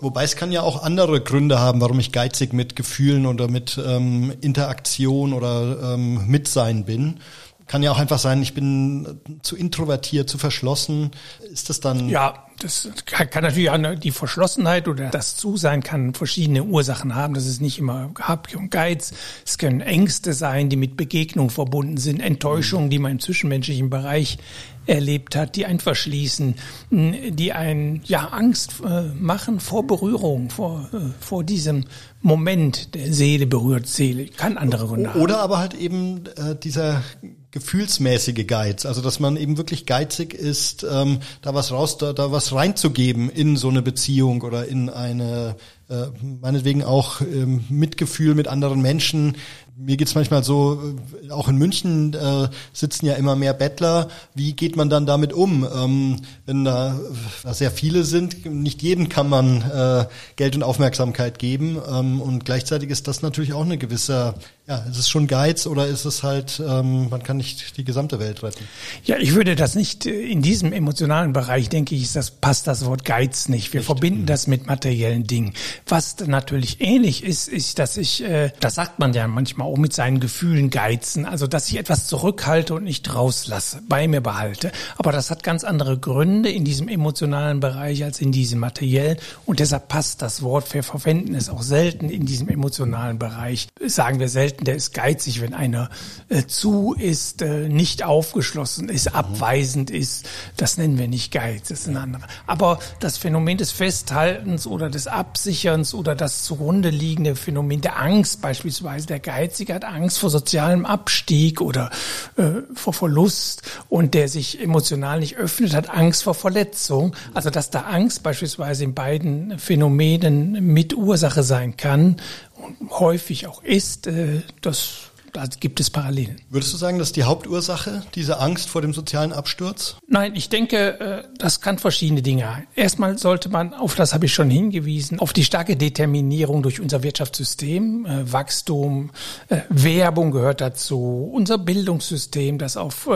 Wobei 0.00 0.24
es 0.24 0.34
kann 0.34 0.50
ja 0.50 0.62
auch 0.62 0.82
andere 0.82 1.20
Gründe 1.20 1.60
haben, 1.60 1.80
warum 1.80 2.00
ich 2.00 2.10
geizig 2.10 2.52
mit 2.52 2.74
Gefühlen 2.74 3.24
oder 3.24 3.46
mit 3.46 3.80
ähm, 3.84 4.32
Interaktion 4.40 5.32
oder 5.32 5.94
ähm, 5.94 6.26
Mitsein 6.26 6.84
bin. 6.84 7.20
Kann 7.68 7.84
ja 7.84 7.92
auch 7.92 7.98
einfach 7.98 8.18
sein, 8.18 8.42
ich 8.42 8.52
bin 8.52 9.20
zu 9.42 9.56
introvertiert, 9.56 10.28
zu 10.28 10.38
verschlossen. 10.38 11.12
Ist 11.52 11.70
das 11.70 11.78
dann? 11.78 12.08
Ja, 12.08 12.45
das 12.58 12.88
kann 13.06 13.42
natürlich 13.42 13.70
auch 13.70 13.94
die 13.96 14.10
Verschlossenheit 14.10 14.88
oder 14.88 15.10
das 15.10 15.36
Zusein 15.36 15.82
kann 15.82 16.14
verschiedene 16.14 16.64
Ursachen 16.64 17.14
haben. 17.14 17.34
Das 17.34 17.46
ist 17.46 17.60
nicht 17.60 17.78
immer 17.78 18.10
Habgier 18.18 18.58
und 18.58 18.70
Geiz. 18.70 19.12
Es 19.44 19.58
können 19.58 19.80
Ängste 19.80 20.32
sein, 20.32 20.68
die 20.68 20.76
mit 20.76 20.96
Begegnung 20.96 21.50
verbunden 21.50 21.96
sind, 21.96 22.20
Enttäuschungen, 22.20 22.90
die 22.90 22.98
man 22.98 23.12
im 23.12 23.20
zwischenmenschlichen 23.20 23.90
Bereich 23.90 24.38
erlebt 24.86 25.34
hat, 25.36 25.56
die 25.56 25.66
einen 25.66 25.80
verschließen, 25.80 26.54
die 26.90 27.52
einen 27.52 28.02
ja 28.04 28.28
Angst 28.28 28.74
äh, 28.84 29.02
machen 29.18 29.60
vor 29.60 29.86
Berührung, 29.86 30.50
vor, 30.50 30.88
äh, 30.92 30.98
vor 31.20 31.44
diesem 31.44 31.84
Moment 32.22 32.94
der 32.94 33.12
Seele 33.12 33.46
berührt 33.46 33.86
Seele. 33.86 34.26
Kann 34.26 34.56
andere 34.56 34.86
Gründe 34.86 35.10
haben. 35.12 35.20
Oder 35.20 35.40
aber 35.40 35.58
halt 35.58 35.74
eben 35.74 36.26
äh, 36.36 36.54
dieser 36.54 37.02
gefühlsmäßige 37.50 38.46
Geiz, 38.46 38.84
also 38.84 39.00
dass 39.00 39.18
man 39.18 39.36
eben 39.36 39.56
wirklich 39.56 39.86
geizig 39.86 40.34
ist, 40.34 40.86
ähm, 40.88 41.20
da 41.40 41.54
was 41.54 41.72
raus, 41.72 41.96
da, 41.96 42.12
da 42.12 42.30
was 42.30 42.45
reinzugeben 42.54 43.30
in 43.30 43.56
so 43.56 43.68
eine 43.68 43.82
Beziehung 43.82 44.42
oder 44.42 44.66
in 44.66 44.88
eine 44.88 45.56
äh, 45.88 46.06
meinetwegen 46.20 46.82
auch 46.82 47.20
ähm, 47.20 47.64
Mitgefühl 47.68 48.34
mit 48.34 48.48
anderen 48.48 48.82
Menschen, 48.82 49.36
mir 49.78 49.96
geht's 49.96 50.14
manchmal 50.14 50.42
so, 50.42 50.80
äh, 51.22 51.30
auch 51.30 51.48
in 51.48 51.56
München 51.56 52.14
äh, 52.14 52.48
sitzen 52.72 53.06
ja 53.06 53.14
immer 53.14 53.36
mehr 53.36 53.52
Bettler. 53.52 54.08
Wie 54.34 54.54
geht 54.54 54.76
man 54.76 54.88
dann 54.88 55.04
damit 55.04 55.32
um, 55.32 55.66
ähm, 55.74 56.20
wenn 56.46 56.64
da, 56.64 56.98
da 57.42 57.52
sehr 57.52 57.70
viele 57.70 58.04
sind? 58.04 58.46
Nicht 58.46 58.82
jedem 58.82 59.08
kann 59.08 59.28
man 59.28 59.62
äh, 59.62 60.06
Geld 60.36 60.56
und 60.56 60.62
Aufmerksamkeit 60.62 61.38
geben. 61.38 61.78
Ähm, 61.88 62.20
und 62.22 62.44
gleichzeitig 62.44 62.90
ist 62.90 63.06
das 63.06 63.20
natürlich 63.20 63.52
auch 63.52 63.64
eine 63.64 63.76
gewisse, 63.76 64.34
ja, 64.66 64.78
ist 64.78 64.96
es 64.96 65.08
schon 65.10 65.26
Geiz 65.26 65.66
oder 65.66 65.86
ist 65.86 66.06
es 66.06 66.22
halt, 66.22 66.60
ähm, 66.66 67.10
man 67.10 67.22
kann 67.22 67.36
nicht 67.36 67.76
die 67.76 67.84
gesamte 67.84 68.18
Welt 68.18 68.42
retten? 68.42 68.64
Ja, 69.04 69.18
ich 69.18 69.34
würde 69.34 69.56
das 69.56 69.74
nicht 69.74 70.06
äh, 70.06 70.10
in 70.10 70.40
diesem 70.40 70.72
emotionalen 70.72 71.34
Bereich, 71.34 71.68
denke 71.68 71.94
ich, 71.94 72.10
das 72.12 72.30
passt 72.30 72.66
das 72.66 72.86
Wort 72.86 73.04
Geiz 73.04 73.48
nicht. 73.48 73.74
Wir 73.74 73.80
nicht. 73.80 73.86
verbinden 73.86 74.22
mhm. 74.22 74.26
das 74.26 74.46
mit 74.46 74.66
materiellen 74.66 75.26
Dingen. 75.26 75.52
Was 75.86 76.16
natürlich 76.26 76.80
ähnlich 76.80 77.22
ist, 77.22 77.48
ist, 77.48 77.78
dass 77.78 77.98
ich, 77.98 78.24
äh, 78.24 78.52
das 78.60 78.76
sagt 78.76 78.98
man 78.98 79.12
ja 79.12 79.28
manchmal 79.28 79.65
auch 79.66 79.76
mit 79.76 79.92
seinen 79.92 80.20
Gefühlen 80.20 80.70
geizen, 80.70 81.26
also 81.26 81.46
dass 81.46 81.68
ich 81.68 81.78
etwas 81.78 82.06
zurückhalte 82.06 82.74
und 82.74 82.84
nicht 82.84 83.14
rauslasse, 83.14 83.82
bei 83.88 84.08
mir 84.08 84.20
behalte. 84.20 84.72
Aber 84.96 85.12
das 85.12 85.30
hat 85.30 85.42
ganz 85.42 85.64
andere 85.64 85.98
Gründe 85.98 86.50
in 86.50 86.64
diesem 86.64 86.88
emotionalen 86.88 87.60
Bereich 87.60 88.04
als 88.04 88.20
in 88.20 88.32
diesem 88.32 88.60
materiellen 88.60 89.18
und 89.44 89.60
deshalb 89.60 89.88
passt 89.88 90.22
das 90.22 90.42
Wort, 90.42 90.72
wir 90.74 90.82
verwenden 90.82 91.34
es 91.34 91.48
auch 91.48 91.62
selten 91.62 92.08
in 92.08 92.26
diesem 92.26 92.48
emotionalen 92.48 93.18
Bereich. 93.18 93.68
Sagen 93.84 94.20
wir 94.20 94.28
selten, 94.28 94.64
der 94.64 94.76
ist 94.76 94.94
geizig, 94.94 95.40
wenn 95.40 95.54
einer 95.54 95.90
äh, 96.28 96.44
zu 96.46 96.94
ist, 96.94 97.42
äh, 97.42 97.68
nicht 97.68 98.04
aufgeschlossen 98.04 98.88
ist, 98.88 99.10
mhm. 99.10 99.16
abweisend 99.16 99.90
ist. 99.90 100.28
Das 100.56 100.78
nennen 100.78 100.98
wir 100.98 101.08
nicht 101.08 101.32
Geiz, 101.32 101.68
das 101.68 101.80
ist 101.80 101.88
ein 101.88 101.96
anderer. 101.96 102.26
Aber 102.46 102.78
das 103.00 103.18
Phänomen 103.18 103.58
des 103.58 103.72
Festhaltens 103.72 104.66
oder 104.66 104.90
des 104.90 105.06
Absicherns 105.06 105.94
oder 105.94 106.14
das 106.14 106.44
zugrunde 106.44 106.90
liegende 106.90 107.36
Phänomen 107.36 107.80
der 107.80 108.00
Angst 108.00 108.40
beispielsweise, 108.40 109.06
der 109.06 109.20
Geiz, 109.20 109.55
Ehrgeizige 109.56 109.74
hat 109.74 109.84
Angst 109.84 110.18
vor 110.18 110.28
sozialem 110.28 110.84
Abstieg 110.84 111.62
oder 111.62 111.90
äh, 112.36 112.62
vor 112.74 112.92
Verlust 112.92 113.62
und 113.88 114.12
der 114.12 114.28
sich 114.28 114.60
emotional 114.60 115.20
nicht 115.20 115.36
öffnet, 115.36 115.74
hat 115.74 115.88
Angst 115.88 116.24
vor 116.24 116.34
Verletzung. 116.34 117.16
Also 117.32 117.48
dass 117.48 117.70
da 117.70 117.82
Angst 117.82 118.22
beispielsweise 118.22 118.84
in 118.84 118.94
beiden 118.94 119.58
Phänomenen 119.58 120.74
mit 120.74 120.94
Ursache 120.94 121.42
sein 121.42 121.76
kann 121.76 122.16
und 122.54 122.90
häufig 122.90 123.46
auch 123.46 123.62
ist, 123.62 124.06
äh, 124.06 124.42
das 124.60 125.10
da 125.36 125.44
gibt 125.60 125.80
es 125.80 125.90
Parallelen. 125.90 126.40
Würdest 126.48 126.72
du 126.72 126.76
sagen, 126.78 126.98
das 126.98 127.08
ist 127.08 127.16
die 127.16 127.24
Hauptursache, 127.24 128.02
diese 128.14 128.40
Angst 128.40 128.68
vor 128.68 128.80
dem 128.80 128.94
sozialen 128.94 129.32
Absturz? 129.32 129.96
Nein, 130.08 130.34
ich 130.34 130.48
denke, 130.48 131.00
äh, 131.00 131.22
das 131.38 131.60
kann 131.60 131.78
verschiedene 131.78 132.22
Dinge. 132.22 132.64
Erstmal 132.74 133.18
sollte 133.18 133.48
man, 133.48 133.74
auf 133.74 133.94
das 133.94 134.14
habe 134.14 134.26
ich 134.26 134.34
schon 134.34 134.50
hingewiesen, 134.50 135.20
auf 135.20 135.32
die 135.32 135.44
starke 135.44 135.76
Determinierung 135.76 136.62
durch 136.62 136.80
unser 136.80 137.02
Wirtschaftssystem, 137.02 138.06
äh, 138.06 138.32
Wachstum, 138.32 139.10
äh, 139.48 139.60
Werbung 139.68 140.30
gehört 140.30 140.60
dazu, 140.60 141.30
unser 141.32 141.58
Bildungssystem, 141.58 142.58
das 142.58 142.76
auf 142.76 143.08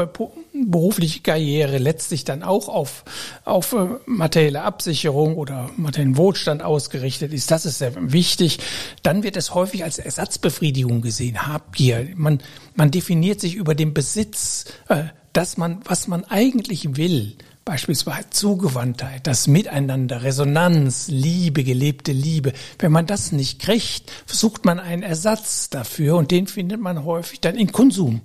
berufliche 0.52 1.20
Karriere 1.20 1.78
letztlich 1.78 2.24
dann 2.24 2.42
auch 2.42 2.68
auf, 2.68 3.04
auf 3.44 3.74
materielle 4.06 4.62
Absicherung 4.62 5.36
oder 5.36 5.70
materiellen 5.76 6.16
Wohlstand 6.16 6.62
ausgerichtet 6.62 7.32
ist. 7.32 7.50
Das 7.50 7.64
ist 7.64 7.78
sehr 7.78 7.92
wichtig. 8.12 8.58
Dann 9.02 9.22
wird 9.22 9.36
es 9.36 9.54
häufig 9.54 9.84
als 9.84 9.98
Ersatzbefriedigung 9.98 11.00
gesehen. 11.00 11.46
Habgier, 11.46 12.09
man, 12.16 12.40
man 12.74 12.90
definiert 12.90 13.40
sich 13.40 13.54
über 13.54 13.74
den 13.74 13.94
Besitz, 13.94 14.66
äh, 14.88 15.04
dass 15.32 15.56
man, 15.56 15.80
was 15.84 16.08
man 16.08 16.24
eigentlich 16.24 16.96
will. 16.96 17.36
Beispielsweise 17.64 18.30
Zugewandtheit, 18.30 19.26
das 19.26 19.46
Miteinander, 19.46 20.22
Resonanz, 20.22 21.08
Liebe, 21.08 21.62
gelebte 21.62 22.10
Liebe. 22.10 22.52
Wenn 22.78 22.90
man 22.90 23.06
das 23.06 23.32
nicht 23.32 23.60
kriegt, 23.60 24.10
sucht 24.26 24.64
man 24.64 24.80
einen 24.80 25.02
Ersatz 25.02 25.68
dafür 25.68 26.16
und 26.16 26.30
den 26.30 26.46
findet 26.46 26.80
man 26.80 27.04
häufig 27.04 27.40
dann 27.40 27.56
in 27.56 27.70
Konsum, 27.70 28.22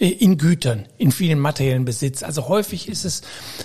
äh, 0.00 0.08
in 0.08 0.38
Gütern, 0.38 0.86
in 0.96 1.12
vielen 1.12 1.38
materiellen 1.38 1.84
Besitz. 1.84 2.22
Also 2.22 2.48
häufig 2.48 2.88
ist 2.88 3.04
es 3.04 3.22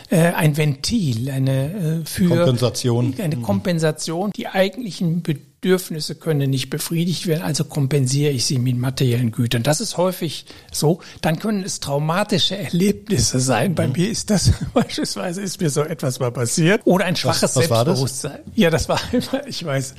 äh, 0.09 0.33
ein 0.33 0.57
Ventil, 0.57 1.31
eine 1.31 2.01
äh, 2.01 2.05
für 2.05 2.27
Kompensation. 2.27 3.15
eine 3.17 3.37
Kompensation, 3.37 4.31
die 4.31 4.49
eigentlichen 4.49 5.23
Bedürfnisse 5.23 5.52
Bedürfnisse 5.63 6.15
können 6.15 6.49
nicht 6.49 6.69
befriedigt 6.69 7.25
werden, 7.25 7.41
also 7.41 7.63
kompensiere 7.63 8.33
ich 8.33 8.45
sie 8.45 8.59
mit 8.59 8.77
materiellen 8.77 9.31
Gütern. 9.31 9.63
Das 9.63 9.79
ist 9.79 9.95
häufig 9.95 10.45
so. 10.73 10.99
Dann 11.21 11.39
können 11.39 11.63
es 11.63 11.79
traumatische 11.79 12.57
Erlebnisse 12.57 13.39
sein. 13.39 13.73
Bei 13.73 13.87
mhm. 13.87 13.93
mir 13.93 14.09
ist 14.09 14.29
das 14.29 14.51
beispielsweise 14.73 15.41
ist 15.41 15.61
mir 15.61 15.69
so 15.69 15.83
etwas 15.83 16.19
mal 16.19 16.31
passiert. 16.33 16.81
Oder 16.83 17.05
ein 17.05 17.15
schwaches 17.15 17.43
was, 17.43 17.55
was 17.55 17.67
Selbstbewusstsein. 17.67 18.39
Ja, 18.55 18.69
das 18.69 18.89
war 18.89 18.99
immer, 19.13 19.47
ich 19.47 19.63
weiß. 19.63 19.95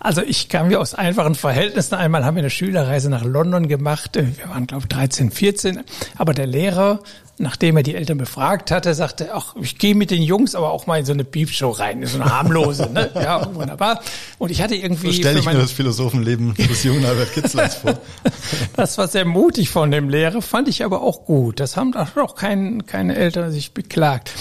Also 0.00 0.22
ich 0.22 0.48
kam 0.48 0.70
ja 0.70 0.78
aus 0.78 0.94
einfachen 0.94 1.34
Verhältnissen. 1.34 1.94
Einmal 1.94 2.24
haben 2.24 2.36
wir 2.36 2.42
eine 2.42 2.50
Schülerreise 2.50 3.10
nach 3.10 3.24
London 3.24 3.68
gemacht. 3.68 4.12
Wir 4.14 4.48
waren, 4.48 4.66
glaube 4.66 4.84
ich, 4.84 4.88
13, 4.88 5.30
14. 5.30 5.80
Aber 6.16 6.32
der 6.32 6.46
Lehrer 6.46 7.00
nachdem 7.42 7.76
er 7.76 7.82
die 7.82 7.94
Eltern 7.94 8.18
befragt 8.18 8.70
hatte, 8.70 8.94
sagte, 8.94 9.34
ach, 9.34 9.56
ich 9.60 9.76
gehe 9.76 9.94
mit 9.94 10.10
den 10.10 10.22
Jungs 10.22 10.54
aber 10.54 10.70
auch 10.70 10.86
mal 10.86 11.00
in 11.00 11.04
so 11.04 11.12
eine 11.12 11.24
Piepshow 11.24 11.70
rein, 11.70 12.06
so 12.06 12.20
eine 12.20 12.30
harmlose, 12.32 12.88
ne? 12.90 13.10
Ja, 13.22 13.52
wunderbar. 13.54 14.00
Und 14.38 14.50
ich 14.50 14.62
hatte 14.62 14.74
irgendwie. 14.74 15.08
So 15.08 15.12
stelle 15.12 15.40
ich 15.40 15.46
mir 15.46 15.54
das 15.54 15.72
Philosophenleben 15.72 16.54
des 16.54 16.84
jungen 16.84 17.04
Albert 17.04 17.32
Kitzlers 17.32 17.76
vor. 17.76 17.98
das 18.76 18.96
war 18.96 19.08
sehr 19.08 19.24
mutig 19.24 19.70
von 19.70 19.90
dem 19.90 20.08
Lehrer, 20.08 20.40
fand 20.40 20.68
ich 20.68 20.84
aber 20.84 21.02
auch 21.02 21.24
gut. 21.24 21.60
Das 21.60 21.76
haben 21.76 21.94
auch 21.94 22.34
kein, 22.36 22.86
keine 22.86 23.16
Eltern 23.16 23.50
sich 23.50 23.74
beklagt. 23.74 24.32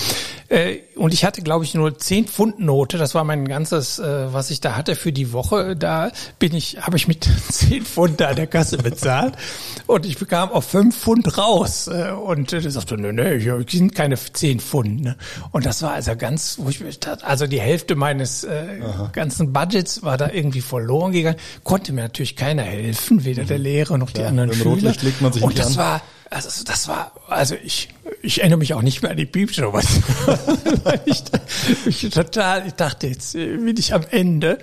Äh, 0.51 0.79
und 0.95 1.13
ich 1.13 1.23
hatte, 1.23 1.41
glaube 1.41 1.63
ich, 1.63 1.73
nur 1.73 1.97
10 1.97 2.27
Pfund 2.27 2.59
Note. 2.59 2.97
Das 2.97 3.15
war 3.15 3.23
mein 3.23 3.47
ganzes, 3.47 3.99
äh, 3.99 4.33
was 4.33 4.49
ich 4.51 4.59
da 4.59 4.75
hatte 4.75 4.95
für 4.95 5.13
die 5.13 5.31
Woche. 5.31 5.77
Da 5.77 6.11
bin 6.39 6.53
ich, 6.53 6.81
habe 6.81 6.97
ich 6.97 7.07
mit 7.07 7.23
10 7.49 7.85
Pfund 7.85 8.19
da 8.19 8.27
an 8.27 8.35
der 8.35 8.47
Kasse 8.47 8.77
bezahlt. 8.77 9.35
Und 9.87 10.05
ich 10.05 10.17
bekam 10.17 10.51
auf 10.51 10.65
5 10.65 10.95
Pfund 10.95 11.37
raus. 11.37 11.87
Äh, 11.87 12.11
und 12.11 12.51
äh, 12.51 12.69
sagte, 12.69 12.97
nö, 12.97 13.13
nö, 13.13 13.39
hier 13.39 13.63
sind 13.69 13.95
keine 13.95 14.17
10 14.17 14.59
Pfund. 14.59 15.01
Ne? 15.01 15.15
Und 15.51 15.65
das 15.65 15.81
war 15.83 15.93
also 15.93 16.17
ganz, 16.17 16.57
wo 16.59 16.67
ich 16.67 16.81
also 17.21 17.47
die 17.47 17.61
Hälfte 17.61 17.95
meines 17.95 18.43
äh, 18.43 18.81
ganzen 19.13 19.53
Budgets 19.53 20.03
war 20.03 20.17
da 20.17 20.31
irgendwie 20.31 20.61
verloren 20.61 21.13
gegangen. 21.13 21.37
Konnte 21.63 21.93
mir 21.93 22.01
natürlich 22.01 22.35
keiner 22.35 22.63
helfen, 22.63 23.23
weder 23.23 23.45
der 23.45 23.57
mhm. 23.57 23.63
Lehrer 23.63 23.97
noch 23.97 24.11
die 24.11 24.23
anderen 24.23 24.53
Schüler. 24.53 24.93
Und 25.39 25.57
das 25.57 25.71
an. 25.71 25.75
war 25.77 26.01
also 26.31 26.63
das 26.63 26.87
war, 26.87 27.11
also 27.27 27.55
ich, 27.61 27.89
ich 28.21 28.39
erinnere 28.39 28.59
mich 28.59 28.73
auch 28.73 28.81
nicht 28.81 29.01
mehr 29.01 29.11
an 29.11 29.17
die 29.17 29.25
Piepshow, 29.25 29.73
was 29.73 29.99
ich, 31.05 31.23
ich 31.85 32.09
total, 32.11 32.67
ich 32.67 32.73
dachte, 32.73 33.07
jetzt 33.07 33.33
bin 33.33 33.75
ich 33.77 33.93
am 33.93 34.03
Ende. 34.09 34.59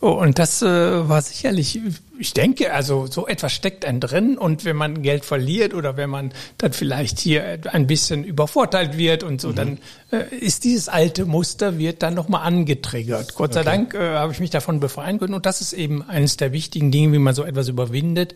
Und 0.00 0.38
das 0.38 0.62
äh, 0.62 1.08
war 1.08 1.22
sicherlich 1.22 1.80
ich 2.18 2.32
denke, 2.32 2.72
also 2.72 3.06
so 3.06 3.26
etwas 3.26 3.52
steckt 3.52 3.84
ein 3.84 4.00
drin 4.00 4.38
und 4.38 4.64
wenn 4.64 4.76
man 4.76 5.02
Geld 5.02 5.24
verliert 5.24 5.74
oder 5.74 5.96
wenn 5.96 6.10
man 6.10 6.32
dann 6.58 6.72
vielleicht 6.72 7.18
hier 7.18 7.58
ein 7.70 7.86
bisschen 7.86 8.24
übervorteilt 8.24 8.96
wird 8.96 9.22
und 9.22 9.40
so, 9.40 9.48
mhm. 9.48 9.54
dann 9.54 9.78
äh, 10.12 10.34
ist 10.34 10.64
dieses 10.64 10.88
alte 10.88 11.24
Muster 11.24 11.78
wird 11.78 12.02
dann 12.02 12.14
nochmal 12.14 12.46
angetriggert. 12.46 13.34
Gott 13.34 13.54
sei 13.54 13.60
okay. 13.60 13.70
Dank 13.70 13.94
äh, 13.94 14.14
habe 14.16 14.32
ich 14.32 14.40
mich 14.40 14.50
davon 14.50 14.80
befreien 14.80 15.18
können 15.18 15.34
und 15.34 15.46
das 15.46 15.60
ist 15.60 15.72
eben 15.72 16.02
eines 16.02 16.36
der 16.36 16.52
wichtigen 16.52 16.90
Dinge, 16.90 17.12
wie 17.12 17.18
man 17.18 17.34
so 17.34 17.44
etwas 17.44 17.68
überwindet, 17.68 18.34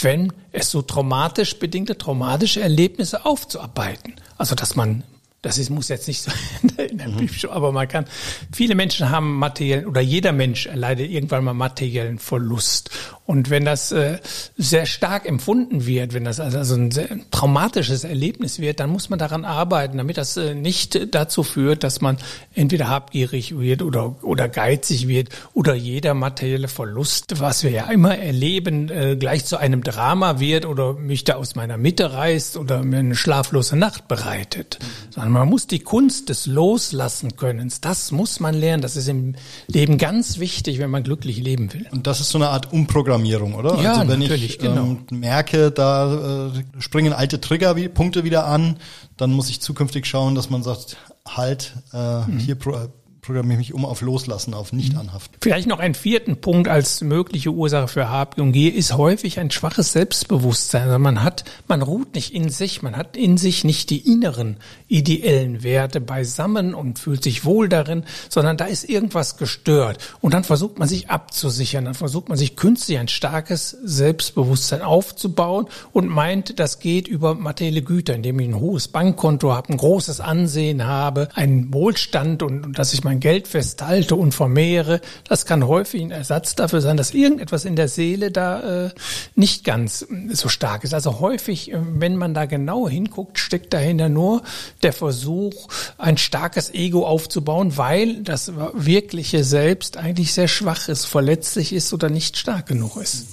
wenn 0.00 0.32
es 0.50 0.70
so 0.70 0.82
traumatisch 0.82 1.58
bedingte, 1.58 1.96
traumatische 1.96 2.60
Erlebnisse 2.60 3.24
aufzuarbeiten. 3.24 4.14
Also 4.36 4.54
dass 4.54 4.74
man 4.74 5.04
das 5.42 5.58
ist, 5.58 5.70
muss 5.70 5.88
jetzt 5.88 6.06
nicht 6.06 6.22
so 6.22 6.30
in 6.78 6.98
der 6.98 7.08
mhm. 7.08 7.28
Show, 7.28 7.50
aber 7.50 7.72
man 7.72 7.88
kann, 7.88 8.06
viele 8.52 8.74
Menschen 8.74 9.10
haben 9.10 9.38
materiellen, 9.38 9.86
oder 9.86 10.00
jeder 10.00 10.32
Mensch 10.32 10.66
erleidet 10.66 11.10
irgendwann 11.10 11.44
mal 11.44 11.52
materiellen 11.52 12.18
Verlust. 12.18 12.90
Und 13.24 13.50
wenn 13.50 13.64
das 13.64 13.92
äh, 13.92 14.18
sehr 14.56 14.84
stark 14.84 15.26
empfunden 15.28 15.86
wird, 15.86 16.12
wenn 16.12 16.24
das 16.24 16.40
also, 16.40 16.58
also 16.58 16.74
ein 16.74 16.90
sehr 16.90 17.08
traumatisches 17.30 18.02
Erlebnis 18.02 18.58
wird, 18.58 18.80
dann 18.80 18.90
muss 18.90 19.10
man 19.10 19.18
daran 19.18 19.44
arbeiten, 19.44 19.98
damit 19.98 20.16
das 20.16 20.36
äh, 20.36 20.56
nicht 20.56 21.14
dazu 21.14 21.44
führt, 21.44 21.84
dass 21.84 22.00
man 22.00 22.16
entweder 22.52 22.88
habgierig 22.88 23.56
wird 23.56 23.82
oder, 23.82 24.16
oder 24.24 24.48
geizig 24.48 25.06
wird 25.06 25.28
oder 25.54 25.74
jeder 25.74 26.14
materielle 26.14 26.66
Verlust, 26.66 27.38
was 27.38 27.62
wir 27.62 27.70
ja 27.70 27.86
immer 27.92 28.18
erleben, 28.18 28.90
äh, 28.90 29.14
gleich 29.16 29.44
zu 29.44 29.56
einem 29.56 29.84
Drama 29.84 30.40
wird 30.40 30.66
oder 30.66 30.94
mich 30.94 31.22
da 31.22 31.36
aus 31.36 31.54
meiner 31.54 31.76
Mitte 31.76 32.12
reißt 32.12 32.56
oder 32.56 32.82
mir 32.82 32.98
eine 32.98 33.14
schlaflose 33.14 33.76
Nacht 33.76 34.08
bereitet. 34.08 34.80
Sondern 35.10 35.32
man 35.32 35.48
muss 35.48 35.68
die 35.68 35.78
Kunst 35.80 36.28
des 36.28 36.46
Loslassen 36.46 37.36
Könnens, 37.36 37.80
das 37.80 38.10
muss 38.10 38.40
man 38.40 38.56
lernen. 38.56 38.82
Das 38.82 38.96
ist 38.96 39.08
im 39.08 39.36
Leben 39.68 39.96
ganz 39.96 40.40
wichtig, 40.40 40.80
wenn 40.80 40.90
man 40.90 41.04
glücklich 41.04 41.38
leben 41.38 41.72
will. 41.72 41.86
Und 41.92 42.08
das 42.08 42.18
ist 42.18 42.30
so 42.30 42.38
eine 42.38 42.48
Art 42.48 42.72
Umprogrammierung 42.72 43.11
Umprogrammierung, 43.12 43.54
oder? 43.54 43.80
Ja, 43.82 43.94
also 43.98 44.12
wenn 44.12 44.22
ich 44.22 44.58
genau. 44.58 44.84
ähm, 44.84 45.06
merke, 45.10 45.70
da 45.70 46.48
äh, 46.48 46.80
springen 46.80 47.12
alte 47.12 47.40
Triggerpunkte 47.40 48.24
wieder 48.24 48.46
an, 48.46 48.78
dann 49.16 49.32
muss 49.32 49.50
ich 49.50 49.60
zukünftig 49.60 50.06
schauen, 50.06 50.34
dass 50.34 50.50
man 50.50 50.62
sagt, 50.62 50.96
halt, 51.26 51.74
äh, 51.92 52.20
mhm. 52.20 52.38
hier 52.38 52.54
pro, 52.54 52.88
programmiere 53.22 53.58
mich 53.58 53.72
um 53.72 53.84
auf 53.84 54.00
Loslassen, 54.00 54.52
auf 54.52 54.72
Nicht-Anhaften. 54.72 55.36
Vielleicht 55.40 55.68
noch 55.68 55.78
einen 55.78 55.94
vierten 55.94 56.40
Punkt 56.40 56.66
als 56.66 57.02
mögliche 57.02 57.50
Ursache 57.50 57.86
für 57.86 58.26
Gier 58.50 58.74
ist 58.74 58.96
häufig 58.96 59.38
ein 59.38 59.52
schwaches 59.52 59.92
Selbstbewusstsein. 59.92 60.88
Also 60.88 60.98
man 60.98 61.22
hat, 61.22 61.44
man 61.68 61.82
ruht 61.82 62.16
nicht 62.16 62.34
in 62.34 62.48
sich, 62.48 62.82
man 62.82 62.96
hat 62.96 63.16
in 63.16 63.36
sich 63.38 63.62
nicht 63.62 63.90
die 63.90 64.12
inneren 64.12 64.56
ideellen 64.88 65.62
Werte 65.62 66.00
beisammen 66.00 66.74
und 66.74 66.98
fühlt 66.98 67.22
sich 67.22 67.44
wohl 67.44 67.68
darin, 67.68 68.02
sondern 68.28 68.56
da 68.56 68.64
ist 68.64 68.88
irgendwas 68.88 69.36
gestört. 69.36 69.98
Und 70.20 70.34
dann 70.34 70.42
versucht 70.42 70.80
man 70.80 70.88
sich 70.88 71.08
abzusichern, 71.08 71.84
dann 71.84 71.94
versucht 71.94 72.28
man 72.28 72.36
sich 72.36 72.56
künstlich 72.56 72.98
ein 72.98 73.06
starkes 73.06 73.70
Selbstbewusstsein 73.84 74.82
aufzubauen 74.82 75.66
und 75.92 76.08
meint, 76.08 76.58
das 76.58 76.80
geht 76.80 77.06
über 77.06 77.36
materielle 77.36 77.82
Güter, 77.82 78.16
indem 78.16 78.40
ich 78.40 78.48
ein 78.48 78.58
hohes 78.58 78.88
Bankkonto 78.88 79.52
habe, 79.52 79.72
ein 79.72 79.76
großes 79.76 80.18
Ansehen 80.18 80.86
habe, 80.86 81.28
einen 81.34 81.72
Wohlstand 81.72 82.42
und, 82.42 82.66
und 82.66 82.78
dass 82.80 82.92
ich 82.92 83.04
mein 83.04 83.11
mein 83.12 83.20
Geld 83.20 83.46
festhalte 83.46 84.16
und 84.16 84.32
vermehre, 84.32 85.02
das 85.28 85.44
kann 85.44 85.66
häufig 85.66 86.00
ein 86.00 86.10
Ersatz 86.10 86.54
dafür 86.54 86.80
sein, 86.80 86.96
dass 86.96 87.12
irgendetwas 87.12 87.66
in 87.66 87.76
der 87.76 87.88
Seele 87.88 88.30
da 88.30 88.86
äh, 88.86 88.90
nicht 89.34 89.64
ganz 89.64 90.00
äh, 90.02 90.34
so 90.34 90.48
stark 90.48 90.82
ist. 90.82 90.94
Also 90.94 91.20
häufig, 91.20 91.72
äh, 91.72 91.76
wenn 91.78 92.16
man 92.16 92.32
da 92.32 92.46
genau 92.46 92.88
hinguckt, 92.88 93.38
steckt 93.38 93.74
dahinter 93.74 94.08
nur 94.08 94.40
der 94.82 94.94
Versuch, 94.94 95.68
ein 95.98 96.16
starkes 96.16 96.72
Ego 96.72 97.06
aufzubauen, 97.06 97.76
weil 97.76 98.22
das 98.22 98.52
wirkliche 98.72 99.44
Selbst 99.44 99.98
eigentlich 99.98 100.32
sehr 100.32 100.48
schwach 100.48 100.88
ist, 100.88 101.04
verletzlich 101.04 101.74
ist 101.74 101.92
oder 101.92 102.08
nicht 102.08 102.38
stark 102.38 102.66
genug 102.66 102.96
ist. 102.96 103.26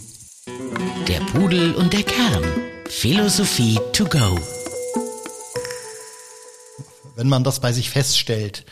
Der 1.08 1.22
Pudel 1.32 1.74
und 1.76 1.94
der 1.94 2.04
Kern. 2.04 2.44
Philosophie 2.90 3.80
to 3.94 4.04
go. 4.04 4.38
Wenn 7.16 7.30
man 7.30 7.46
das 7.46 7.62
bei 7.62 7.72
sich 7.72 7.90
feststellt, 7.90 8.66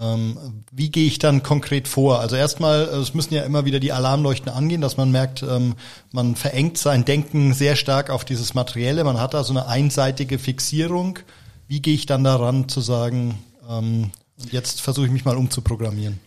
ähm, 0.00 0.64
wie 0.70 0.90
gehe 0.90 1.06
ich 1.06 1.18
dann 1.18 1.42
konkret 1.42 1.88
vor? 1.88 2.20
Also 2.20 2.36
erstmal, 2.36 2.88
äh, 2.88 2.96
es 2.96 3.14
müssen 3.14 3.34
ja 3.34 3.42
immer 3.42 3.64
wieder 3.64 3.80
die 3.80 3.92
Alarmleuchten 3.92 4.50
angehen, 4.50 4.80
dass 4.80 4.96
man 4.96 5.10
merkt, 5.10 5.42
ähm, 5.42 5.74
man 6.12 6.36
verengt 6.36 6.78
sein 6.78 7.04
Denken 7.04 7.52
sehr 7.52 7.76
stark 7.76 8.10
auf 8.10 8.24
dieses 8.24 8.54
Materielle. 8.54 9.04
Man 9.04 9.20
hat 9.20 9.34
da 9.34 9.44
so 9.44 9.52
eine 9.52 9.66
einseitige 9.66 10.38
Fixierung. 10.38 11.18
Wie 11.66 11.82
gehe 11.82 11.94
ich 11.94 12.06
dann 12.06 12.24
daran 12.24 12.68
zu 12.68 12.80
sagen, 12.80 13.38
ähm, 13.68 14.10
jetzt 14.50 14.80
versuche 14.80 15.06
ich 15.06 15.12
mich 15.12 15.24
mal 15.24 15.36
umzuprogrammieren? 15.36 16.20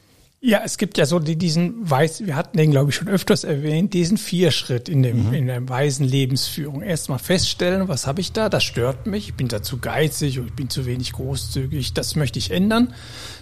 Ja, 0.43 0.63
es 0.65 0.79
gibt 0.79 0.97
ja 0.97 1.05
so 1.05 1.19
die, 1.19 1.35
diesen 1.35 1.87
Weiß, 1.87 2.25
wir 2.25 2.35
hatten 2.35 2.57
den, 2.57 2.71
glaube 2.71 2.89
ich, 2.89 2.95
schon 2.95 3.07
öfters 3.07 3.43
erwähnt, 3.43 3.93
diesen 3.93 4.17
Vierschritt 4.17 4.89
in 4.89 5.03
dem, 5.03 5.27
mhm. 5.27 5.33
in 5.33 5.45
der 5.45 5.69
weisen 5.69 6.03
Lebensführung. 6.03 6.81
Erstmal 6.81 7.19
feststellen, 7.19 7.87
was 7.87 8.07
habe 8.07 8.21
ich 8.21 8.31
da, 8.31 8.49
das 8.49 8.63
stört 8.63 9.05
mich, 9.05 9.29
ich 9.29 9.33
bin 9.35 9.49
da 9.49 9.61
zu 9.61 9.77
geizig 9.77 10.39
und 10.39 10.47
ich 10.47 10.53
bin 10.53 10.67
zu 10.67 10.87
wenig 10.87 11.13
großzügig, 11.13 11.93
das 11.93 12.15
möchte 12.15 12.39
ich 12.39 12.49
ändern. 12.49 12.95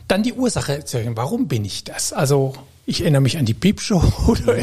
Dann 0.09 0.23
die 0.23 0.33
Ursache 0.33 0.73
erzählen, 0.73 1.15
warum 1.15 1.47
bin 1.47 1.63
ich 1.63 1.83
das? 1.83 2.13
Also 2.13 2.55
ich 2.87 3.01
erinnere 3.01 3.21
mich 3.21 3.37
an 3.37 3.45
die 3.45 3.53
Piepshow 3.53 4.01
oder, 4.27 4.57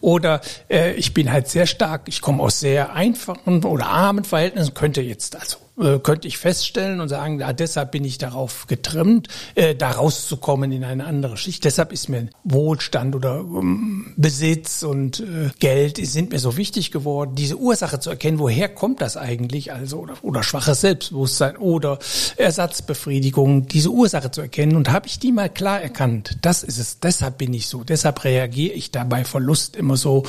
oder 0.00 0.40
äh, 0.70 0.94
ich 0.94 1.12
bin 1.12 1.30
halt 1.30 1.46
sehr 1.48 1.66
stark, 1.66 2.02
ich 2.06 2.22
komme 2.22 2.42
aus 2.42 2.58
sehr 2.58 2.94
einfachen 2.94 3.62
oder 3.64 3.86
armen 3.86 4.24
Verhältnissen, 4.24 4.72
könnte 4.72 5.02
jetzt 5.02 5.36
also 5.36 5.58
äh, 5.80 5.98
könnte 5.98 6.28
ich 6.28 6.38
feststellen 6.38 7.00
und 7.00 7.08
sagen, 7.08 7.40
ja, 7.40 7.52
deshalb 7.52 7.92
bin 7.92 8.04
ich 8.04 8.18
darauf 8.18 8.66
getrimmt, 8.66 9.28
äh, 9.54 9.74
da 9.74 9.90
rauszukommen 9.92 10.72
in 10.72 10.84
eine 10.84 11.04
andere 11.04 11.36
Schicht. 11.36 11.64
Deshalb 11.64 11.92
ist 11.92 12.08
mir 12.08 12.28
Wohlstand 12.44 13.14
oder 13.14 13.40
um, 13.40 14.12
Besitz 14.16 14.82
und 14.82 15.20
äh, 15.20 15.50
Geld 15.58 15.98
sind 16.04 16.32
mir 16.32 16.38
so 16.38 16.56
wichtig 16.56 16.90
geworden, 16.90 17.34
diese 17.34 17.56
Ursache 17.56 18.00
zu 18.00 18.10
erkennen, 18.10 18.38
woher 18.38 18.68
kommt 18.68 19.00
das 19.00 19.16
eigentlich, 19.16 19.72
also 19.72 19.98
oder, 19.98 20.14
oder 20.22 20.42
schwaches 20.42 20.80
Selbstbewusstsein 20.80 21.56
oder 21.56 21.98
Ersatzbefriedigung, 22.36 23.66
diese 23.66 23.90
Ursache 23.90 24.30
zu 24.30 24.40
erkennen 24.40 24.76
und 24.76 24.90
habe 24.90 25.06
ich 25.06 25.18
die 25.18 25.32
mal 25.32 25.48
klar 25.48 25.80
erkannt, 25.80 26.38
das 26.42 26.62
ist 26.62 26.78
es, 26.78 27.00
deshalb 27.00 27.38
bin 27.38 27.54
ich 27.54 27.68
so, 27.68 27.84
deshalb 27.84 28.24
reagiere 28.24 28.74
ich 28.74 28.90
da 28.90 29.04
bei 29.04 29.24
Verlust 29.24 29.76
immer 29.76 29.96
so 29.96 30.24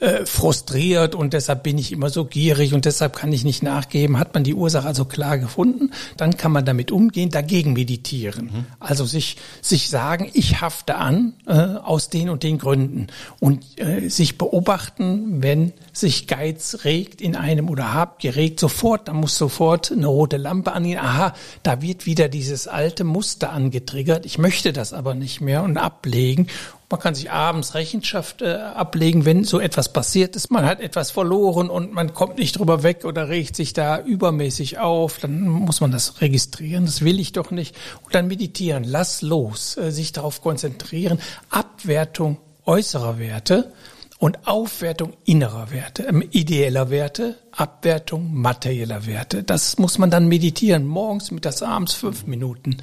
äh, 0.00 0.26
frustriert 0.26 1.14
und 1.14 1.32
deshalb 1.32 1.62
bin 1.62 1.78
ich 1.78 1.92
immer 1.92 2.10
so 2.10 2.24
gierig 2.24 2.74
und 2.74 2.84
deshalb 2.84 3.16
kann 3.16 3.32
ich 3.32 3.44
nicht 3.44 3.62
nachgeben, 3.62 4.18
hat 4.18 4.34
man 4.34 4.44
die 4.44 4.54
Ursache 4.54 4.89
also 4.90 5.04
klar 5.04 5.38
gefunden, 5.38 5.90
dann 6.16 6.36
kann 6.36 6.50
man 6.50 6.64
damit 6.64 6.90
umgehen, 6.90 7.30
dagegen 7.30 7.72
meditieren. 7.72 8.46
Mhm. 8.46 8.66
Also 8.80 9.04
sich, 9.06 9.36
sich 9.62 9.88
sagen, 9.88 10.28
ich 10.34 10.60
hafte 10.60 10.96
an 10.96 11.34
äh, 11.46 11.52
aus 11.52 12.10
den 12.10 12.28
und 12.28 12.42
den 12.42 12.58
Gründen 12.58 13.06
und 13.38 13.64
äh, 13.76 14.08
sich 14.08 14.36
beobachten, 14.36 15.42
wenn 15.42 15.72
sich 15.92 16.26
Geiz 16.26 16.78
regt 16.84 17.20
in 17.20 17.36
einem 17.36 17.70
oder 17.70 17.94
Habgier 17.94 18.34
regt, 18.34 18.58
sofort, 18.58 19.06
da 19.06 19.12
muss 19.12 19.38
sofort 19.38 19.92
eine 19.92 20.08
rote 20.08 20.36
Lampe 20.36 20.72
angehen. 20.72 20.98
Aha, 20.98 21.34
da 21.62 21.80
wird 21.80 22.06
wieder 22.06 22.28
dieses 22.28 22.66
alte 22.66 23.04
Muster 23.04 23.52
angetriggert. 23.52 24.26
Ich 24.26 24.38
möchte 24.38 24.72
das 24.72 24.92
aber 24.92 25.14
nicht 25.14 25.40
mehr 25.40 25.62
und 25.62 25.78
ablegen 25.78 26.48
man 26.90 26.98
kann 26.98 27.14
sich 27.14 27.30
abends 27.30 27.74
Rechenschaft 27.74 28.42
äh, 28.42 28.54
ablegen, 28.54 29.24
wenn 29.24 29.44
so 29.44 29.60
etwas 29.60 29.92
passiert 29.92 30.34
ist. 30.34 30.50
Man 30.50 30.66
hat 30.66 30.80
etwas 30.80 31.12
verloren 31.12 31.70
und 31.70 31.92
man 31.92 32.14
kommt 32.14 32.38
nicht 32.38 32.58
drüber 32.58 32.82
weg 32.82 33.04
oder 33.04 33.28
regt 33.28 33.54
sich 33.54 33.72
da 33.72 34.00
übermäßig 34.00 34.78
auf. 34.78 35.18
Dann 35.18 35.46
muss 35.48 35.80
man 35.80 35.92
das 35.92 36.20
registrieren. 36.20 36.86
Das 36.86 37.02
will 37.02 37.20
ich 37.20 37.32
doch 37.32 37.52
nicht. 37.52 37.76
Und 38.04 38.14
dann 38.14 38.26
meditieren. 38.26 38.82
Lass 38.84 39.22
los. 39.22 39.76
Äh, 39.76 39.92
sich 39.92 40.10
darauf 40.12 40.42
konzentrieren. 40.42 41.20
Abwertung 41.48 42.38
äußerer 42.66 43.20
Werte 43.20 43.72
und 44.18 44.46
Aufwertung 44.46 45.14
innerer 45.24 45.70
Werte, 45.70 46.06
äh, 46.08 46.26
ideeller 46.32 46.90
Werte, 46.90 47.38
Abwertung 47.52 48.34
materieller 48.34 49.06
Werte. 49.06 49.44
Das 49.44 49.78
muss 49.78 49.96
man 49.98 50.10
dann 50.10 50.26
meditieren. 50.28 50.86
Morgens, 50.86 51.30
mittags, 51.30 51.62
abends 51.62 51.94
fünf 51.94 52.26
Minuten 52.26 52.78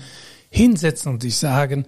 hinsetzen 0.50 1.12
und 1.14 1.22
sich 1.22 1.38
sagen, 1.38 1.86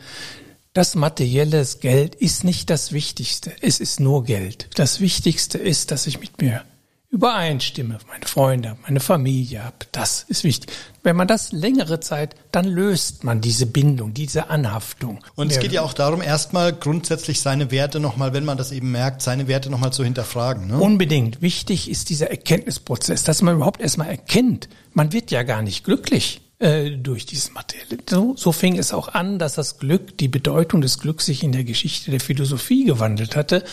das 0.79 0.95
materielle 0.95 1.67
Geld 1.81 2.15
ist 2.15 2.45
nicht 2.45 2.69
das 2.69 2.93
Wichtigste. 2.93 3.51
Es 3.59 3.81
ist 3.81 3.99
nur 3.99 4.23
Geld. 4.23 4.69
Das 4.75 5.01
Wichtigste 5.01 5.57
ist, 5.57 5.91
dass 5.91 6.07
ich 6.07 6.21
mit 6.21 6.41
mir 6.41 6.63
übereinstimme, 7.09 7.97
meine 8.07 8.25
Freunde, 8.25 8.77
meine 8.83 9.01
Familie 9.01 9.65
habe. 9.65 9.75
Das 9.91 10.23
ist 10.29 10.45
wichtig. 10.45 10.71
Wenn 11.03 11.17
man 11.17 11.27
das 11.27 11.51
längere 11.51 11.99
Zeit, 11.99 12.33
dann 12.53 12.63
löst 12.63 13.25
man 13.25 13.41
diese 13.41 13.65
Bindung, 13.65 14.13
diese 14.13 14.49
Anhaftung. 14.49 15.19
Und 15.35 15.51
es 15.51 15.59
geht 15.59 15.73
ja 15.73 15.81
auch 15.81 15.91
darum, 15.91 16.21
erstmal 16.21 16.71
grundsätzlich 16.71 17.41
seine 17.41 17.71
Werte 17.71 17.99
nochmal, 17.99 18.31
wenn 18.31 18.45
man 18.45 18.57
das 18.57 18.71
eben 18.71 18.89
merkt, 18.89 19.21
seine 19.21 19.49
Werte 19.49 19.69
nochmal 19.69 19.91
zu 19.91 20.05
hinterfragen. 20.05 20.67
Ne? 20.67 20.77
Unbedingt. 20.77 21.41
Wichtig 21.41 21.89
ist 21.89 22.09
dieser 22.09 22.29
Erkenntnisprozess, 22.29 23.25
dass 23.25 23.41
man 23.41 23.55
überhaupt 23.55 23.81
erstmal 23.81 24.07
erkennt, 24.07 24.69
man 24.93 25.11
wird 25.11 25.29
ja 25.29 25.43
gar 25.43 25.61
nicht 25.61 25.83
glücklich 25.83 26.39
äh, 26.59 26.91
durch 26.91 27.25
dieses 27.25 27.53
Materielle. 27.53 27.97
So, 28.09 28.35
so 28.35 28.51
fing 28.51 28.77
es 28.77 28.93
auch 28.93 29.07
an, 29.09 29.39
dass 29.39 29.55
das 29.55 29.79
Glück, 29.79 30.17
die 30.17 30.27
Bedeutung 30.27 30.81
des 30.81 30.99
Glücks 30.99 31.25
sich 31.25 31.43
in 31.43 31.51
der 31.51 31.63
Geschichte 31.63 32.11
der 32.11 32.19
Philosophie 32.19 32.85
gewandelt 32.85 33.35
hatte. 33.35 33.63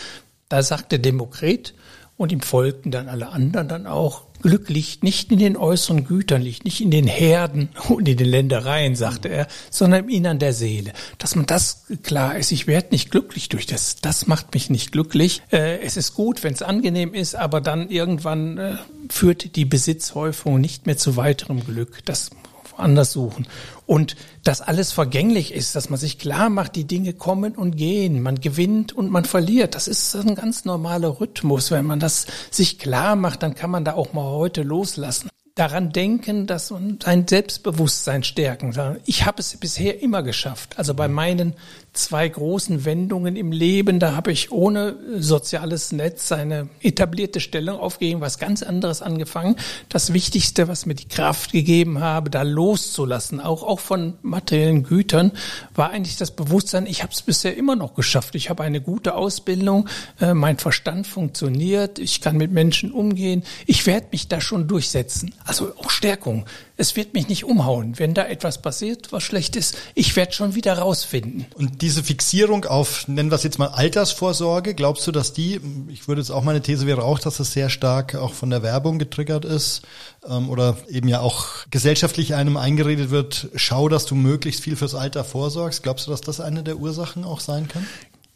Da 0.48 0.62
sagte 0.62 0.98
Demokrit 0.98 1.74
und 2.16 2.32
ihm 2.32 2.40
folgten 2.40 2.90
dann 2.90 3.08
alle 3.08 3.28
anderen 3.28 3.68
dann 3.68 3.86
auch, 3.86 4.22
Glück 4.42 4.68
liegt 4.68 5.02
nicht 5.02 5.32
in 5.32 5.38
den 5.38 5.56
äußeren 5.56 6.04
Gütern, 6.04 6.42
liegt 6.42 6.64
nicht 6.64 6.80
in 6.80 6.90
den 6.90 7.06
Herden 7.06 7.70
und 7.88 8.08
in 8.08 8.16
den 8.16 8.28
Ländereien, 8.28 8.94
sagte 8.94 9.28
er, 9.28 9.48
sondern 9.70 10.04
im 10.04 10.08
Innern 10.08 10.38
der 10.38 10.52
Seele. 10.52 10.92
Dass 11.18 11.34
man 11.34 11.46
das 11.46 11.86
klar 12.02 12.36
ist, 12.36 12.52
ich 12.52 12.66
werde 12.66 12.88
nicht 12.92 13.10
glücklich 13.10 13.48
durch 13.48 13.66
das, 13.66 13.96
das 13.96 14.26
macht 14.26 14.54
mich 14.54 14.70
nicht 14.70 14.92
glücklich. 14.92 15.42
Äh, 15.50 15.80
es 15.80 15.96
ist 15.96 16.14
gut, 16.14 16.44
wenn 16.44 16.52
es 16.52 16.62
angenehm 16.62 17.14
ist, 17.14 17.34
aber 17.34 17.60
dann 17.60 17.90
irgendwann 17.90 18.58
äh, 18.58 18.76
führt 19.08 19.56
die 19.56 19.64
Besitzhäufung 19.64 20.60
nicht 20.60 20.86
mehr 20.86 20.96
zu 20.96 21.16
weiterem 21.16 21.64
Glück. 21.64 22.04
Das 22.04 22.30
woanders 22.76 23.12
suchen. 23.12 23.46
Und 23.86 24.16
dass 24.44 24.60
alles 24.60 24.92
vergänglich 24.92 25.52
ist, 25.52 25.74
dass 25.74 25.90
man 25.90 25.98
sich 25.98 26.18
klar 26.18 26.50
macht, 26.50 26.76
die 26.76 26.84
Dinge 26.84 27.12
kommen 27.12 27.54
und 27.54 27.76
gehen, 27.76 28.22
man 28.22 28.40
gewinnt 28.40 28.92
und 28.92 29.10
man 29.10 29.24
verliert. 29.24 29.74
Das 29.74 29.88
ist 29.88 30.14
ein 30.14 30.34
ganz 30.34 30.64
normaler 30.64 31.20
Rhythmus. 31.20 31.70
Wenn 31.70 31.86
man 31.86 32.00
das 32.00 32.26
sich 32.50 32.78
klar 32.78 33.16
macht, 33.16 33.42
dann 33.42 33.54
kann 33.54 33.70
man 33.70 33.84
da 33.84 33.94
auch 33.94 34.12
mal 34.12 34.24
heute 34.24 34.62
loslassen 34.62 35.28
daran 35.56 35.90
denken, 35.90 36.46
dass 36.46 36.70
man 36.70 36.98
sein 37.02 37.26
Selbstbewusstsein 37.26 38.22
stärken. 38.22 38.74
Ich 39.06 39.24
habe 39.24 39.40
es 39.40 39.56
bisher 39.56 40.02
immer 40.02 40.22
geschafft. 40.22 40.78
Also 40.78 40.92
bei 40.92 41.08
meinen 41.08 41.54
zwei 41.98 42.28
großen 42.28 42.84
Wendungen 42.84 43.36
im 43.36 43.52
Leben. 43.52 43.98
Da 43.98 44.14
habe 44.14 44.32
ich 44.32 44.52
ohne 44.52 44.96
soziales 45.18 45.92
Netz 45.92 46.30
eine 46.32 46.68
etablierte 46.80 47.40
Stellung 47.40 47.78
aufgegeben, 47.78 48.20
was 48.20 48.38
ganz 48.38 48.62
anderes 48.62 49.02
angefangen. 49.02 49.56
Das 49.88 50.12
Wichtigste, 50.12 50.68
was 50.68 50.86
mir 50.86 50.94
die 50.94 51.08
Kraft 51.08 51.52
gegeben 51.52 52.00
habe, 52.00 52.30
da 52.30 52.42
loszulassen, 52.42 53.40
auch, 53.40 53.62
auch 53.62 53.80
von 53.80 54.14
materiellen 54.22 54.82
Gütern, 54.82 55.32
war 55.74 55.90
eigentlich 55.90 56.16
das 56.16 56.30
Bewusstsein, 56.30 56.86
ich 56.86 57.02
habe 57.02 57.12
es 57.12 57.22
bisher 57.22 57.56
immer 57.56 57.76
noch 57.76 57.94
geschafft. 57.94 58.34
Ich 58.34 58.50
habe 58.50 58.62
eine 58.62 58.80
gute 58.80 59.14
Ausbildung, 59.14 59.88
äh, 60.20 60.34
mein 60.34 60.58
Verstand 60.58 61.06
funktioniert, 61.06 61.98
ich 61.98 62.20
kann 62.20 62.36
mit 62.36 62.52
Menschen 62.52 62.92
umgehen, 62.92 63.42
ich 63.66 63.86
werde 63.86 64.08
mich 64.12 64.28
da 64.28 64.40
schon 64.40 64.68
durchsetzen. 64.68 65.34
Also 65.44 65.72
auch 65.78 65.90
Stärkung 65.90 66.46
es 66.76 66.96
wird 66.96 67.14
mich 67.14 67.28
nicht 67.28 67.44
umhauen. 67.44 67.98
Wenn 67.98 68.14
da 68.14 68.26
etwas 68.26 68.60
passiert, 68.60 69.12
was 69.12 69.22
schlecht 69.22 69.56
ist, 69.56 69.76
ich 69.94 70.14
werde 70.14 70.32
schon 70.32 70.54
wieder 70.54 70.78
rausfinden. 70.78 71.46
Und 71.54 71.80
diese 71.82 72.04
Fixierung 72.04 72.64
auf, 72.64 73.08
nennen 73.08 73.30
wir 73.30 73.36
es 73.36 73.42
jetzt 73.42 73.58
mal 73.58 73.68
Altersvorsorge, 73.68 74.74
glaubst 74.74 75.06
du, 75.06 75.12
dass 75.12 75.32
die, 75.32 75.60
ich 75.88 76.06
würde 76.06 76.20
jetzt 76.20 76.30
auch 76.30 76.42
meine 76.42 76.60
These 76.60 76.86
wäre 76.86 77.02
auch, 77.02 77.18
dass 77.18 77.38
das 77.38 77.52
sehr 77.52 77.70
stark 77.70 78.14
auch 78.14 78.34
von 78.34 78.50
der 78.50 78.62
Werbung 78.62 78.98
getriggert 78.98 79.44
ist 79.44 79.82
ähm, 80.28 80.50
oder 80.50 80.76
eben 80.88 81.08
ja 81.08 81.20
auch 81.20 81.66
gesellschaftlich 81.70 82.34
einem 82.34 82.56
eingeredet 82.56 83.10
wird, 83.10 83.48
schau, 83.54 83.88
dass 83.88 84.04
du 84.04 84.14
möglichst 84.14 84.62
viel 84.62 84.76
fürs 84.76 84.94
Alter 84.94 85.24
vorsorgst. 85.24 85.82
Glaubst 85.82 86.06
du, 86.06 86.10
dass 86.10 86.20
das 86.20 86.40
eine 86.40 86.62
der 86.62 86.76
Ursachen 86.76 87.24
auch 87.24 87.40
sein 87.40 87.68
kann? 87.68 87.86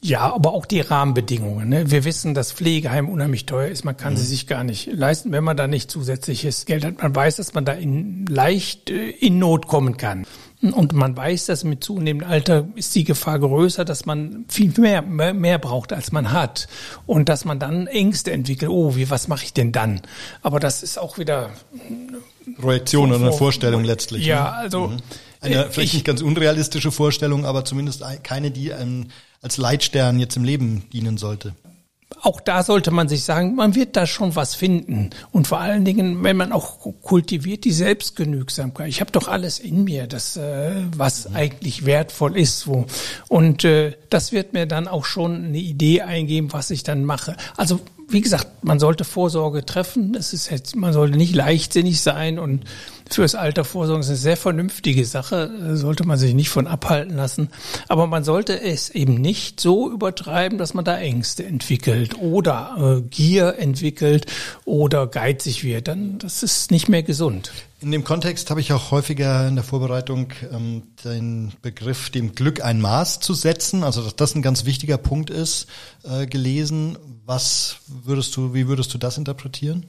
Ja, 0.03 0.33
aber 0.33 0.55
auch 0.55 0.65
die 0.65 0.81
Rahmenbedingungen. 0.81 1.69
Ne? 1.69 1.91
Wir 1.91 2.05
wissen, 2.05 2.33
dass 2.33 2.53
Pflegeheim 2.53 3.09
unheimlich 3.09 3.45
teuer 3.45 3.69
ist. 3.69 3.85
Man 3.85 3.99
kann 3.99 4.15
mhm. 4.15 4.19
sie 4.19 4.25
sich 4.25 4.47
gar 4.47 4.65
nicht 4.65 4.87
leisten, 4.91 5.31
wenn 5.31 5.45
man 5.45 5.59
da 5.59 5.67
nicht 5.67 5.91
zusätzliches 5.91 6.65
Geld 6.65 6.87
hat. 6.87 7.03
Man 7.03 7.15
weiß, 7.15 7.37
dass 7.37 7.53
man 7.53 7.67
da 7.67 7.73
in, 7.73 8.25
leicht 8.25 8.89
äh, 8.89 9.11
in 9.11 9.39
Not 9.39 9.67
kommen 9.67 9.99
kann. 9.99 10.25
Und 10.63 10.95
man 10.95 11.17
weiß, 11.17 11.47
dass 11.47 11.65
mit 11.65 11.85
zunehmendem 11.85 12.29
Alter 12.29 12.69
ist 12.77 12.95
die 12.95 13.05
Gefahr 13.05 13.39
größer, 13.39 13.85
dass 13.85 14.07
man 14.07 14.47
viel 14.49 14.73
mehr, 14.79 15.03
mehr, 15.03 15.35
mehr 15.35 15.59
braucht, 15.59 15.93
als 15.93 16.13
man 16.13 16.33
hat. 16.33 16.67
Und 17.05 17.29
dass 17.29 17.45
man 17.45 17.59
dann 17.59 17.87
Ängste 17.87 18.33
entwickelt. 18.33 18.71
Oh, 18.71 18.97
wie, 18.97 19.11
was 19.11 19.29
mache 19.29 19.45
ich 19.45 19.53
denn 19.53 19.71
dann? 19.71 20.01
Aber 20.41 20.61
das 20.61 20.83
ist 20.83 20.99
auch 20.99 21.19
wieder 21.19 21.51
Projektion 22.59 23.11
oder 23.13 23.21
eine 23.21 23.33
Vorstellung 23.33 23.85
letztlich. 23.85 24.25
Ja, 24.25 24.45
ne? 24.45 24.53
also. 24.53 24.89
Mhm. 24.89 24.97
Eine 25.43 25.69
vielleicht 25.71 25.79
ich, 25.79 25.95
nicht 25.95 26.05
ganz 26.05 26.21
unrealistische 26.21 26.93
Vorstellung, 26.93 27.47
aber 27.47 27.65
zumindest 27.65 28.05
keine, 28.23 28.51
die 28.51 28.75
einem 28.75 29.07
als 29.43 29.57
Leitstern 29.57 30.19
jetzt 30.19 30.37
im 30.37 30.45
Leben 30.45 30.89
dienen 30.93 31.17
sollte. 31.19 31.55
Auch 32.23 32.41
da 32.41 32.63
sollte 32.63 32.91
man 32.91 33.09
sich 33.09 33.23
sagen, 33.23 33.55
man 33.55 33.75
wird 33.75 33.97
da 33.97 34.07
schon 34.07 34.35
was 34.35 34.55
finden. 34.55 35.11
Und 35.31 35.47
vor 35.47 35.61
allen 35.61 35.85
Dingen, 35.85 36.23
wenn 36.23 36.37
man 36.37 36.53
auch 36.53 36.79
kultiviert 37.03 37.65
die 37.65 37.73
Selbstgenügsamkeit. 37.73 38.89
Ich 38.89 39.01
habe 39.01 39.13
doch 39.13 39.29
alles 39.29 39.59
in 39.59 39.85
mir, 39.85 40.07
das 40.07 40.37
äh, 40.37 40.73
was 40.97 41.29
mhm. 41.29 41.37
eigentlich 41.37 41.87
wertvoll 41.87 42.37
ist. 42.37 42.67
Wo. 42.67 42.87
Und 43.29 43.65
äh, 43.65 43.97
das 44.11 44.33
wird 44.33 44.53
mir 44.53 44.67
dann 44.67 44.89
auch 44.89 45.05
schon 45.05 45.45
eine 45.47 45.59
Idee 45.59 46.03
eingeben, 46.03 46.53
was 46.53 46.71
ich 46.71 46.83
dann 46.83 47.05
mache. 47.05 47.37
Also 47.57 47.81
wie 48.11 48.21
gesagt, 48.21 48.65
man 48.65 48.79
sollte 48.79 49.05
Vorsorge 49.05 49.65
treffen. 49.65 50.15
Es 50.15 50.33
ist 50.33 50.51
jetzt, 50.51 50.77
man 50.77 50.93
sollte 50.93 51.17
nicht 51.17 51.35
leichtsinnig 51.35 52.01
sein 52.01 52.39
und 52.39 52.65
fürs 53.11 53.35
Alter 53.35 53.65
vorsorgen 53.65 54.03
ist 54.03 54.09
eine 54.09 54.17
sehr 54.17 54.37
vernünftige 54.37 55.05
Sache, 55.05 55.77
sollte 55.77 56.07
man 56.07 56.19
sich 56.19 56.35
nicht 56.35 56.51
von 56.51 56.67
abhalten 56.67 57.17
lassen. 57.17 57.49
Aber 57.89 58.07
man 58.07 58.25
sollte 58.25 58.61
es 58.61 58.91
eben 58.91 59.15
nicht 59.15 59.61
so 59.61 59.91
übertreiben, 59.91 60.59
dass 60.59 60.75
man 60.75 60.85
da 60.85 60.99
Ängste 60.99 61.45
entwickelt 61.45 62.19
oder 62.21 62.99
äh, 62.99 63.09
Gier 63.09 63.57
entwickelt 63.59 64.27
oder 64.65 65.07
geizig 65.07 65.65
wird. 65.65 65.89
Dann 65.89 66.19
das 66.19 66.43
ist 66.43 66.71
nicht 66.71 66.89
mehr 66.89 67.03
gesund. 67.03 67.51
In 67.83 67.93
dem 67.93 68.05
Kontext 68.05 68.51
habe 68.51 68.61
ich 68.61 68.75
auch 68.75 68.91
häufiger 68.91 69.49
in 69.49 69.55
der 69.55 69.65
Vorbereitung 69.65 70.33
ähm, 70.53 70.83
den 71.03 71.53
Begriff 71.63 72.11
dem 72.11 72.35
Glück 72.35 72.63
ein 72.63 72.79
Maß 72.79 73.21
zu 73.21 73.33
setzen, 73.33 73.85
also 73.85 74.03
dass 74.03 74.15
das 74.17 74.35
ein 74.35 74.43
ganz 74.43 74.67
wichtiger 74.67 74.99
Punkt 74.99 75.31
ist, 75.31 75.67
äh, 76.05 76.27
gelesen. 76.27 76.99
Was 77.25 77.77
würdest 77.87 78.37
du, 78.37 78.53
wie 78.53 78.69
würdest 78.69 78.93
du 78.93 78.99
das 78.99 79.17
interpretieren? 79.17 79.87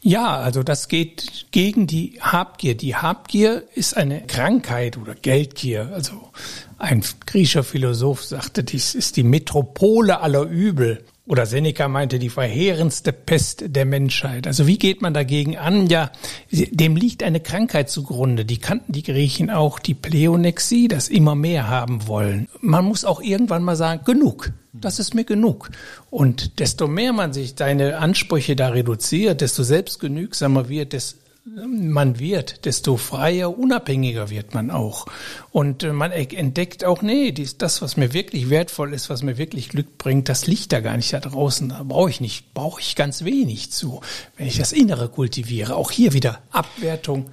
Ja, 0.00 0.36
also 0.36 0.62
das 0.62 0.88
geht 0.88 1.46
gegen 1.50 1.86
die 1.86 2.18
Habgier. 2.20 2.76
Die 2.76 2.96
Habgier 2.96 3.64
ist 3.74 3.94
eine 3.94 4.22
Krankheit 4.26 4.96
oder 4.96 5.14
Geldgier. 5.14 5.90
Also 5.92 6.30
ein 6.78 7.04
griechischer 7.26 7.64
Philosoph 7.64 8.24
sagte, 8.24 8.64
dies 8.64 8.94
ist 8.94 9.18
die 9.18 9.22
Metropole 9.22 10.20
aller 10.20 10.42
Übel. 10.42 11.04
Oder 11.26 11.46
Seneca 11.46 11.88
meinte 11.88 12.18
die 12.18 12.28
verheerendste 12.28 13.10
Pest 13.12 13.64
der 13.68 13.86
Menschheit. 13.86 14.46
Also 14.46 14.66
wie 14.66 14.76
geht 14.76 15.00
man 15.00 15.14
dagegen 15.14 15.56
an? 15.56 15.86
Ja, 15.86 16.12
dem 16.50 16.96
liegt 16.96 17.22
eine 17.22 17.40
Krankheit 17.40 17.88
zugrunde. 17.88 18.44
Die 18.44 18.58
kannten 18.58 18.92
die 18.92 19.02
Griechen 19.02 19.50
auch, 19.50 19.78
die 19.78 19.94
Pleonexie, 19.94 20.86
das 20.86 21.08
immer 21.08 21.34
mehr 21.34 21.66
haben 21.68 22.06
wollen. 22.06 22.48
Man 22.60 22.84
muss 22.84 23.06
auch 23.06 23.22
irgendwann 23.22 23.62
mal 23.62 23.76
sagen, 23.76 24.04
genug. 24.04 24.52
Das 24.74 24.98
ist 24.98 25.14
mir 25.14 25.24
genug. 25.24 25.70
Und 26.10 26.58
desto 26.58 26.88
mehr 26.88 27.14
man 27.14 27.32
sich 27.32 27.54
seine 27.56 27.98
Ansprüche 27.98 28.54
da 28.54 28.68
reduziert, 28.68 29.40
desto 29.40 29.62
selbstgenügsamer 29.62 30.68
wird, 30.68 30.92
desto 30.92 31.23
man 31.44 32.18
wird, 32.18 32.64
desto 32.64 32.96
freier, 32.96 33.58
unabhängiger 33.58 34.30
wird 34.30 34.54
man 34.54 34.70
auch. 34.70 35.06
Und 35.50 35.82
äh, 35.82 35.92
man 35.92 36.10
entdeckt 36.10 36.84
auch, 36.84 37.02
nee, 37.02 37.32
dies, 37.32 37.58
das, 37.58 37.82
was 37.82 37.96
mir 37.96 38.14
wirklich 38.14 38.48
wertvoll 38.48 38.94
ist, 38.94 39.10
was 39.10 39.22
mir 39.22 39.36
wirklich 39.36 39.68
Glück 39.68 39.98
bringt, 39.98 40.28
das 40.30 40.46
liegt 40.46 40.72
da 40.72 40.80
gar 40.80 40.96
nicht 40.96 41.12
da 41.12 41.20
draußen. 41.20 41.68
Da 41.68 41.82
brauche 41.82 42.08
ich 42.08 42.20
nicht, 42.20 42.54
brauche 42.54 42.80
ich 42.80 42.96
ganz 42.96 43.24
wenig 43.24 43.70
zu, 43.72 44.00
wenn 44.38 44.46
ich 44.46 44.56
das 44.56 44.72
Innere 44.72 45.08
kultiviere. 45.08 45.76
Auch 45.76 45.90
hier 45.90 46.12
wieder 46.14 46.40
Abwertung. 46.50 47.26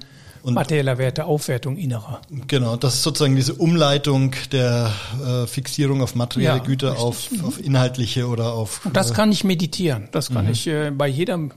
Und 0.44 0.56
materieller 0.56 0.98
Werte, 0.98 1.26
Aufwertung 1.26 1.78
innerer. 1.78 2.20
Genau, 2.48 2.76
das 2.76 2.96
ist 2.96 3.04
sozusagen 3.04 3.36
diese 3.36 3.54
Umleitung 3.54 4.34
der 4.52 4.92
äh, 5.24 5.46
Fixierung 5.46 6.02
auf 6.02 6.16
materielle 6.16 6.58
ja, 6.58 6.64
Güter, 6.64 6.98
auf, 6.98 7.30
auf 7.44 7.64
inhaltliche 7.64 8.28
oder 8.28 8.54
auf. 8.54 8.84
Und 8.84 8.98
das 8.98 9.14
kann 9.14 9.32
ich 9.32 9.44
meditieren. 9.44 10.10
Das 10.12 10.32
kann 10.32 10.46
mhm. 10.46 10.52
ich 10.52 10.66
äh, 10.66 10.90
bei 10.90 11.08
jedem 11.08 11.52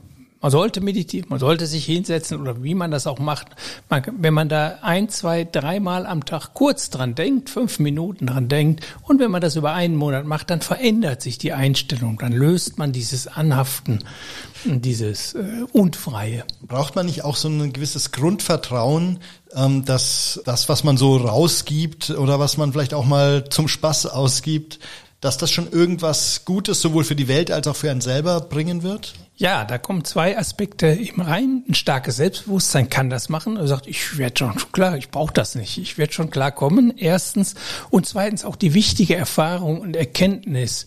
man 0.45 0.51
sollte 0.51 0.79
meditieren, 0.79 1.27
man 1.29 1.39
sollte 1.39 1.65
sich 1.65 1.85
hinsetzen 1.85 2.39
oder 2.39 2.61
wie 2.61 2.75
man 2.75 2.91
das 2.91 3.07
auch 3.07 3.17
macht. 3.17 3.47
Man, 3.89 4.03
wenn 4.19 4.35
man 4.35 4.47
da 4.47 4.77
ein, 4.83 5.09
zwei, 5.09 5.43
dreimal 5.43 6.05
am 6.05 6.23
Tag 6.23 6.53
kurz 6.53 6.91
dran 6.91 7.15
denkt, 7.15 7.49
fünf 7.49 7.79
Minuten 7.79 8.27
dran 8.27 8.47
denkt 8.47 8.85
und 9.01 9.19
wenn 9.19 9.31
man 9.31 9.41
das 9.41 9.55
über 9.55 9.73
einen 9.73 9.95
Monat 9.95 10.27
macht, 10.27 10.51
dann 10.51 10.61
verändert 10.61 11.23
sich 11.23 11.39
die 11.39 11.51
Einstellung, 11.51 12.19
dann 12.19 12.31
löst 12.31 12.77
man 12.77 12.91
dieses 12.91 13.25
Anhaften, 13.25 14.03
dieses 14.65 15.33
äh, 15.33 15.63
Unfreie. 15.73 16.43
Braucht 16.61 16.95
man 16.95 17.07
nicht 17.07 17.23
auch 17.23 17.37
so 17.37 17.47
ein 17.47 17.73
gewisses 17.73 18.11
Grundvertrauen, 18.11 19.21
ähm, 19.55 19.83
dass 19.83 20.39
das, 20.45 20.69
was 20.69 20.83
man 20.83 20.95
so 20.95 21.17
rausgibt 21.17 22.11
oder 22.11 22.39
was 22.39 22.57
man 22.57 22.71
vielleicht 22.71 22.93
auch 22.93 23.05
mal 23.05 23.45
zum 23.49 23.67
Spaß 23.67 24.05
ausgibt, 24.05 24.77
dass 25.21 25.37
das 25.37 25.51
schon 25.51 25.71
irgendwas 25.71 26.45
Gutes 26.45 26.81
sowohl 26.81 27.03
für 27.03 27.15
die 27.15 27.27
Welt 27.27 27.51
als 27.51 27.67
auch 27.67 27.75
für 27.75 27.89
einen 27.89 28.01
selber 28.01 28.41
bringen 28.41 28.83
wird? 28.83 29.13
Ja, 29.37 29.65
da 29.65 29.77
kommen 29.77 30.05
zwei 30.05 30.37
Aspekte 30.37 30.87
eben 30.87 31.21
rein. 31.21 31.63
Ein 31.67 31.75
starkes 31.75 32.17
Selbstbewusstsein 32.17 32.89
kann 32.89 33.09
das 33.09 33.27
machen. 33.27 33.57
Er 33.57 33.67
sagt, 33.67 33.87
ich 33.87 34.17
werde 34.17 34.37
schon 34.37 34.55
klar, 34.71 34.97
ich 34.97 35.09
brauche 35.09 35.33
das 35.33 35.55
nicht. 35.55 35.77
Ich 35.77 35.97
werde 35.97 36.13
schon 36.13 36.29
klar 36.29 36.51
kommen, 36.51 36.93
erstens. 36.97 37.55
Und 37.89 38.05
zweitens 38.05 38.45
auch 38.45 38.55
die 38.55 38.73
wichtige 38.73 39.15
Erfahrung 39.15 39.81
und 39.81 39.95
Erkenntnis. 39.95 40.85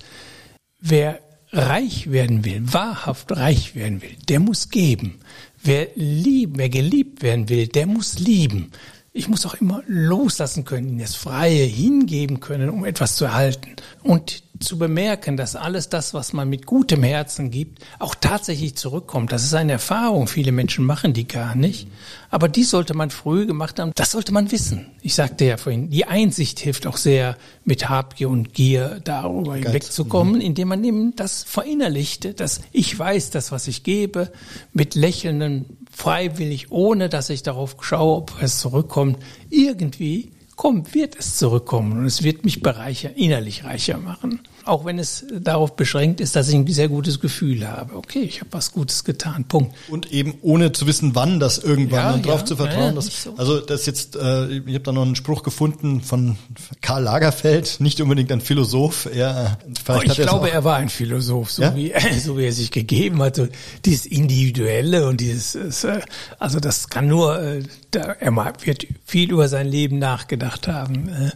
Wer 0.81 1.21
reich 1.51 2.11
werden 2.11 2.45
will, 2.45 2.61
wahrhaft 2.73 3.33
reich 3.33 3.75
werden 3.75 4.03
will, 4.03 4.17
der 4.29 4.41
muss 4.41 4.71
geben. 4.71 5.21
Wer 5.63 5.89
lieb, 5.95 6.53
wer 6.55 6.69
geliebt 6.69 7.23
werden 7.23 7.49
will, 7.49 7.67
der 7.67 7.87
muss 7.87 8.19
lieben. 8.19 8.71
Ich 9.13 9.29
muss 9.29 9.47
auch 9.47 9.55
immer 9.55 9.83
loslassen 9.87 10.65
können, 10.65 10.99
das 10.99 11.15
Freie 11.15 11.65
hingeben 11.65 12.41
können, 12.41 12.71
um 12.71 12.85
etwas 12.85 13.17
zu 13.17 13.25
erhalten. 13.25 13.75
Und 14.03 14.43
zu 14.61 14.79
bemerken, 14.79 15.37
dass 15.37 15.57
alles 15.57 15.89
das, 15.89 16.15
was 16.15 16.33
man 16.33 16.49
mit 16.49 16.67
gutem 16.67 17.03
Herzen 17.03 17.51
gibt, 17.51 17.85
auch 17.99 18.15
tatsächlich 18.15 18.77
zurückkommt. 18.77 19.33
Das 19.33 19.45
ist 19.45 19.55
eine 19.55 19.73
Erfahrung. 19.73 20.27
Viele 20.27 20.53
Menschen 20.53 20.85
machen 20.85 21.13
die 21.13 21.29
gar 21.29 21.55
nicht. 21.55 21.89
Aber 22.31 22.49
die 22.49 22.65
sollte 22.65 22.95
man 22.95 23.11
früh 23.11 23.47
gemacht 23.47 23.79
haben. 23.79 23.93
Das 23.95 24.13
sollte 24.13 24.33
man 24.33 24.51
wissen. 24.51 24.87
Ich 25.01 25.15
sagte 25.15 25.47
ja 25.47 25.57
vorhin, 25.57 25.91
die 25.91 26.05
Einsicht 26.05 26.59
hilft 26.61 26.87
auch 26.87 26.97
sehr, 26.97 27.37
mit 27.65 27.89
Habgier 27.89 28.29
und 28.29 28.53
Gier 28.55 29.01
darüber 29.05 29.55
Geiz. 29.55 29.65
hinwegzukommen, 29.65 30.35
mhm. 30.37 30.41
indem 30.41 30.69
man 30.69 30.85
eben 30.85 31.17
das 31.17 31.45
verinnerlichte, 31.45 32.35
dass 32.35 32.61
ich 32.73 32.99
weiß, 32.99 33.31
das, 33.31 33.53
was 33.53 33.69
ich 33.69 33.83
gebe, 33.83 34.31
mit 34.73 34.95
lächelnden, 34.95 35.78
freiwillig, 35.99 36.71
ohne 36.71 37.09
dass 37.09 37.29
ich 37.29 37.43
darauf 37.43 37.77
schaue, 37.81 38.19
ob 38.19 38.33
es 38.41 38.61
zurückkommt, 38.61 39.19
irgendwie 39.51 40.31
kommt, 40.55 40.95
wird 40.95 41.19
es 41.19 41.37
zurückkommen 41.37 41.99
und 41.99 42.07
es 42.07 42.23
wird 42.23 42.45
mich 42.45 42.63
bereichern, 42.63 43.15
innerlich 43.17 43.65
reicher 43.65 43.99
machen 43.99 44.41
auch 44.69 44.85
wenn 44.85 44.99
es 44.99 45.25
darauf 45.33 45.77
beschränkt 45.77 46.21
ist, 46.21 46.37
dass 46.37 46.49
ich 46.49 46.55
ein 46.55 46.67
sehr 46.67 46.89
gutes 46.89 47.21
Gefühl 47.21 47.67
habe. 47.67 47.97
Okay, 47.97 48.21
ich 48.21 48.41
habe 48.41 48.53
was 48.53 48.73
Gutes 48.73 49.05
getan. 49.05 49.45
Punkt. 49.45 49.75
Und 49.89 50.13
eben 50.13 50.35
ohne 50.43 50.73
zu 50.73 50.87
wissen, 50.87 51.15
wann 51.15 51.41
das 51.41 51.59
irgendwann 51.59 51.99
ja, 51.99 52.15
und 52.15 52.27
drauf 52.27 52.41
ja, 52.41 52.47
zu 52.47 52.57
vertrauen. 52.57 52.85
Ja, 52.85 52.93
dass, 52.93 53.23
so. 53.23 53.35
Also 53.37 53.61
das 53.61 53.87
jetzt, 53.87 54.17
äh, 54.17 54.59
ich 54.59 54.75
habe 54.75 54.81
da 54.81 54.93
noch 54.93 55.03
einen 55.03 55.17
Spruch 55.17 55.43
gefunden 55.43 56.03
von 56.03 56.37
Karl 56.81 57.03
Lagerfeld, 57.03 57.77
nicht 57.81 58.01
unbedingt 58.01 58.31
ein 58.31 58.41
Philosoph. 58.41 59.09
Er, 59.13 59.59
oh, 59.89 60.01
ich 60.03 60.15
glaube, 60.15 60.51
er 60.51 60.65
war 60.65 60.77
ein 60.77 60.91
Philosoph, 60.91 61.51
so 61.51 61.63
wie 61.75 61.93
so 62.23 62.37
wie 62.37 62.45
er 62.45 62.53
sich 62.53 62.71
gegeben 62.71 63.23
hat. 63.23 63.41
Dieses 63.85 64.07
Individuelle 64.07 65.07
und 65.07 65.21
dieses, 65.21 65.85
äh, 65.85 66.01
also 66.39 66.61
das 66.61 66.89
kann 66.89 67.09
nur, 67.09 67.41
äh, 67.41 67.63
er 67.93 68.37
wird 68.65 68.87
viel 69.05 69.33
über 69.33 69.49
sein 69.49 69.67
Leben 69.67 69.99
nachgedacht 69.99 70.69
haben, 70.69 71.09
äh, 71.09 71.31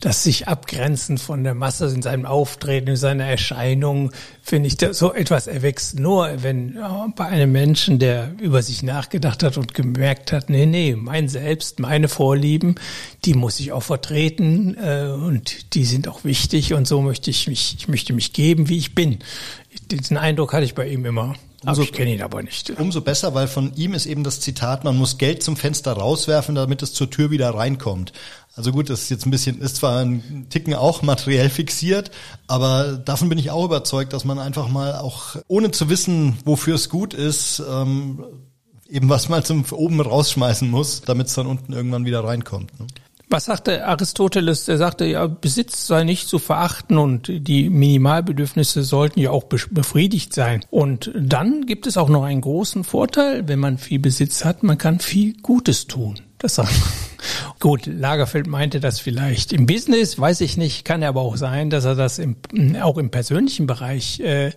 das 0.00 0.22
sich 0.22 0.46
abgrenzen 0.46 1.18
von 1.18 1.42
der 1.42 1.54
Masse 1.54 1.86
in 1.86 2.02
seinem 2.02 2.26
Auftreten 2.26 2.75
Auftreten, 2.76 2.96
seine 2.96 3.24
Erscheinung, 3.24 4.10
finde 4.42 4.68
ich, 4.68 4.76
so 4.92 5.14
etwas 5.14 5.46
erwächst 5.46 5.98
nur, 5.98 6.42
wenn 6.42 6.78
bei 7.16 7.26
einem 7.26 7.52
Menschen, 7.52 7.98
der 7.98 8.32
über 8.40 8.62
sich 8.62 8.82
nachgedacht 8.82 9.42
hat 9.42 9.56
und 9.56 9.72
gemerkt 9.72 10.32
hat, 10.32 10.50
nee, 10.50 10.66
nee, 10.66 10.94
mein 10.94 11.28
Selbst, 11.28 11.80
meine 11.80 12.08
Vorlieben, 12.08 12.74
die 13.24 13.34
muss 13.34 13.60
ich 13.60 13.72
auch 13.72 13.82
vertreten 13.82 14.76
äh, 14.76 15.06
und 15.08 15.74
die 15.74 15.84
sind 15.84 16.06
auch 16.06 16.24
wichtig 16.24 16.74
und 16.74 16.86
so 16.86 17.00
möchte 17.00 17.30
ich 17.30 17.48
mich, 17.48 17.76
ich 17.78 17.88
möchte 17.88 18.12
mich 18.12 18.32
geben, 18.32 18.68
wie 18.68 18.78
ich 18.78 18.94
bin. 18.94 19.18
Diesen 19.90 20.18
Eindruck 20.18 20.52
hatte 20.52 20.64
ich 20.64 20.74
bei 20.74 20.86
ihm 20.86 21.06
immer. 21.06 21.34
Umso, 21.66 21.82
ich 21.82 21.92
kenne 21.92 22.14
ihn 22.14 22.22
aber 22.22 22.42
nicht. 22.42 22.70
Umso 22.70 23.00
besser, 23.00 23.34
weil 23.34 23.48
von 23.48 23.74
ihm 23.74 23.94
ist 23.94 24.06
eben 24.06 24.24
das 24.24 24.40
Zitat, 24.40 24.84
man 24.84 24.96
muss 24.96 25.18
Geld 25.18 25.42
zum 25.42 25.56
Fenster 25.56 25.92
rauswerfen, 25.92 26.54
damit 26.54 26.82
es 26.82 26.92
zur 26.92 27.10
Tür 27.10 27.30
wieder 27.30 27.50
reinkommt. 27.50 28.12
Also 28.54 28.72
gut, 28.72 28.88
das 28.88 29.02
ist 29.02 29.10
jetzt 29.10 29.26
ein 29.26 29.30
bisschen, 29.30 29.60
ist 29.60 29.76
zwar 29.76 30.00
ein 30.00 30.46
Ticken 30.48 30.74
auch 30.74 31.02
materiell 31.02 31.50
fixiert, 31.50 32.10
aber 32.46 32.92
davon 32.96 33.28
bin 33.28 33.38
ich 33.38 33.50
auch 33.50 33.64
überzeugt, 33.64 34.12
dass 34.12 34.24
man 34.24 34.38
einfach 34.38 34.68
mal 34.68 34.94
auch, 34.94 35.36
ohne 35.46 35.70
zu 35.72 35.90
wissen, 35.90 36.38
wofür 36.44 36.76
es 36.76 36.88
gut 36.88 37.12
ist, 37.12 37.62
ähm, 37.70 38.24
eben 38.88 39.08
was 39.08 39.28
mal 39.28 39.44
zum 39.44 39.64
oben 39.72 40.00
rausschmeißen 40.00 40.70
muss, 40.70 41.02
damit 41.02 41.26
es 41.26 41.34
dann 41.34 41.46
unten 41.46 41.72
irgendwann 41.72 42.06
wieder 42.06 42.24
reinkommt. 42.24 42.78
Ne? 42.80 42.86
Was 43.28 43.46
sagte 43.46 43.84
Aristoteles? 43.86 44.68
Er 44.68 44.78
sagte 44.78 45.04
ja, 45.04 45.26
Besitz 45.26 45.88
sei 45.88 46.04
nicht 46.04 46.28
zu 46.28 46.38
verachten 46.38 46.96
und 46.96 47.26
die 47.28 47.68
Minimalbedürfnisse 47.70 48.84
sollten 48.84 49.18
ja 49.18 49.30
auch 49.30 49.44
befriedigt 49.44 50.32
sein. 50.32 50.64
Und 50.70 51.10
dann 51.16 51.66
gibt 51.66 51.88
es 51.88 51.96
auch 51.96 52.08
noch 52.08 52.22
einen 52.22 52.40
großen 52.40 52.84
Vorteil, 52.84 53.48
wenn 53.48 53.58
man 53.58 53.78
viel 53.78 53.98
Besitz 53.98 54.44
hat, 54.44 54.62
man 54.62 54.78
kann 54.78 55.00
viel 55.00 55.34
Gutes 55.42 55.88
tun. 55.88 56.20
Das 56.38 56.54
sagen. 56.54 56.68
Gut, 57.60 57.86
Lagerfeld 57.86 58.46
meinte 58.46 58.78
das 58.78 59.00
vielleicht 59.00 59.52
im 59.52 59.66
Business, 59.66 60.18
weiß 60.18 60.42
ich 60.42 60.56
nicht, 60.56 60.84
kann 60.84 61.02
aber 61.02 61.22
auch 61.22 61.36
sein, 61.36 61.70
dass 61.70 61.84
er 61.84 61.94
das 61.94 62.18
im, 62.18 62.36
auch 62.80 62.98
im 62.98 63.10
persönlichen 63.10 63.66
Bereich 63.66 64.20
äh, 64.20 64.52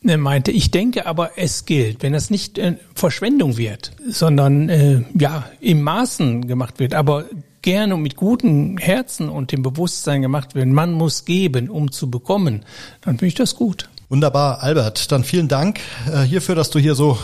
meinte. 0.00 0.52
Ich 0.52 0.70
denke 0.70 1.06
aber, 1.06 1.32
es 1.36 1.66
gilt, 1.66 2.02
wenn 2.02 2.12
das 2.12 2.30
nicht 2.30 2.58
äh, 2.58 2.76
Verschwendung 2.94 3.58
wird, 3.58 3.90
sondern 4.08 4.68
äh, 4.68 5.02
ja 5.18 5.50
im 5.60 5.82
Maßen 5.82 6.46
gemacht 6.46 6.78
wird, 6.78 6.94
aber 6.94 7.24
gerne 7.66 7.94
und 7.96 8.02
mit 8.02 8.14
gutem 8.14 8.78
Herzen 8.78 9.28
und 9.28 9.50
dem 9.50 9.62
Bewusstsein 9.62 10.22
gemacht 10.22 10.54
wird, 10.54 10.68
man 10.68 10.92
muss 10.92 11.24
geben, 11.24 11.68
um 11.68 11.90
zu 11.90 12.08
bekommen, 12.08 12.64
dann 13.00 13.14
finde 13.18 13.26
ich 13.26 13.34
das 13.34 13.56
gut. 13.56 13.88
Wunderbar, 14.08 14.62
Albert. 14.62 15.10
Dann 15.10 15.24
vielen 15.24 15.48
Dank 15.48 15.80
äh, 16.08 16.22
hierfür, 16.22 16.54
dass 16.54 16.70
du 16.70 16.78
hier 16.78 16.94
so 16.94 17.18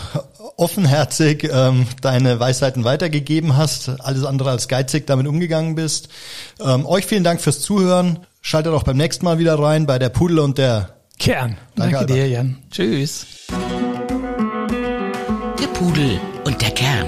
offenherzig 0.57 1.49
ähm, 1.49 1.87
deine 2.01 2.41
Weisheiten 2.41 2.83
weitergegeben 2.83 3.55
hast, 3.55 4.01
alles 4.01 4.25
andere 4.25 4.49
als 4.49 4.67
geizig 4.67 5.07
damit 5.07 5.27
umgegangen 5.27 5.75
bist. 5.75 6.09
Ähm, 6.59 6.85
euch 6.85 7.05
vielen 7.05 7.23
Dank 7.23 7.39
fürs 7.39 7.61
Zuhören. 7.61 8.19
Schaltet 8.41 8.73
auch 8.73 8.83
beim 8.83 8.97
nächsten 8.97 9.23
Mal 9.23 9.39
wieder 9.39 9.57
rein 9.57 9.85
bei 9.85 9.97
der 9.97 10.09
Pudel 10.09 10.39
und 10.39 10.57
der 10.57 10.89
Kern. 11.19 11.57
Danke, 11.77 11.95
Danke 11.95 12.13
dir, 12.13 12.27
Jan. 12.27 12.57
Tschüss. 12.69 13.25
Der 15.57 15.67
Pudel 15.67 16.19
und 16.43 16.61
der 16.61 16.71
Kern. 16.71 17.07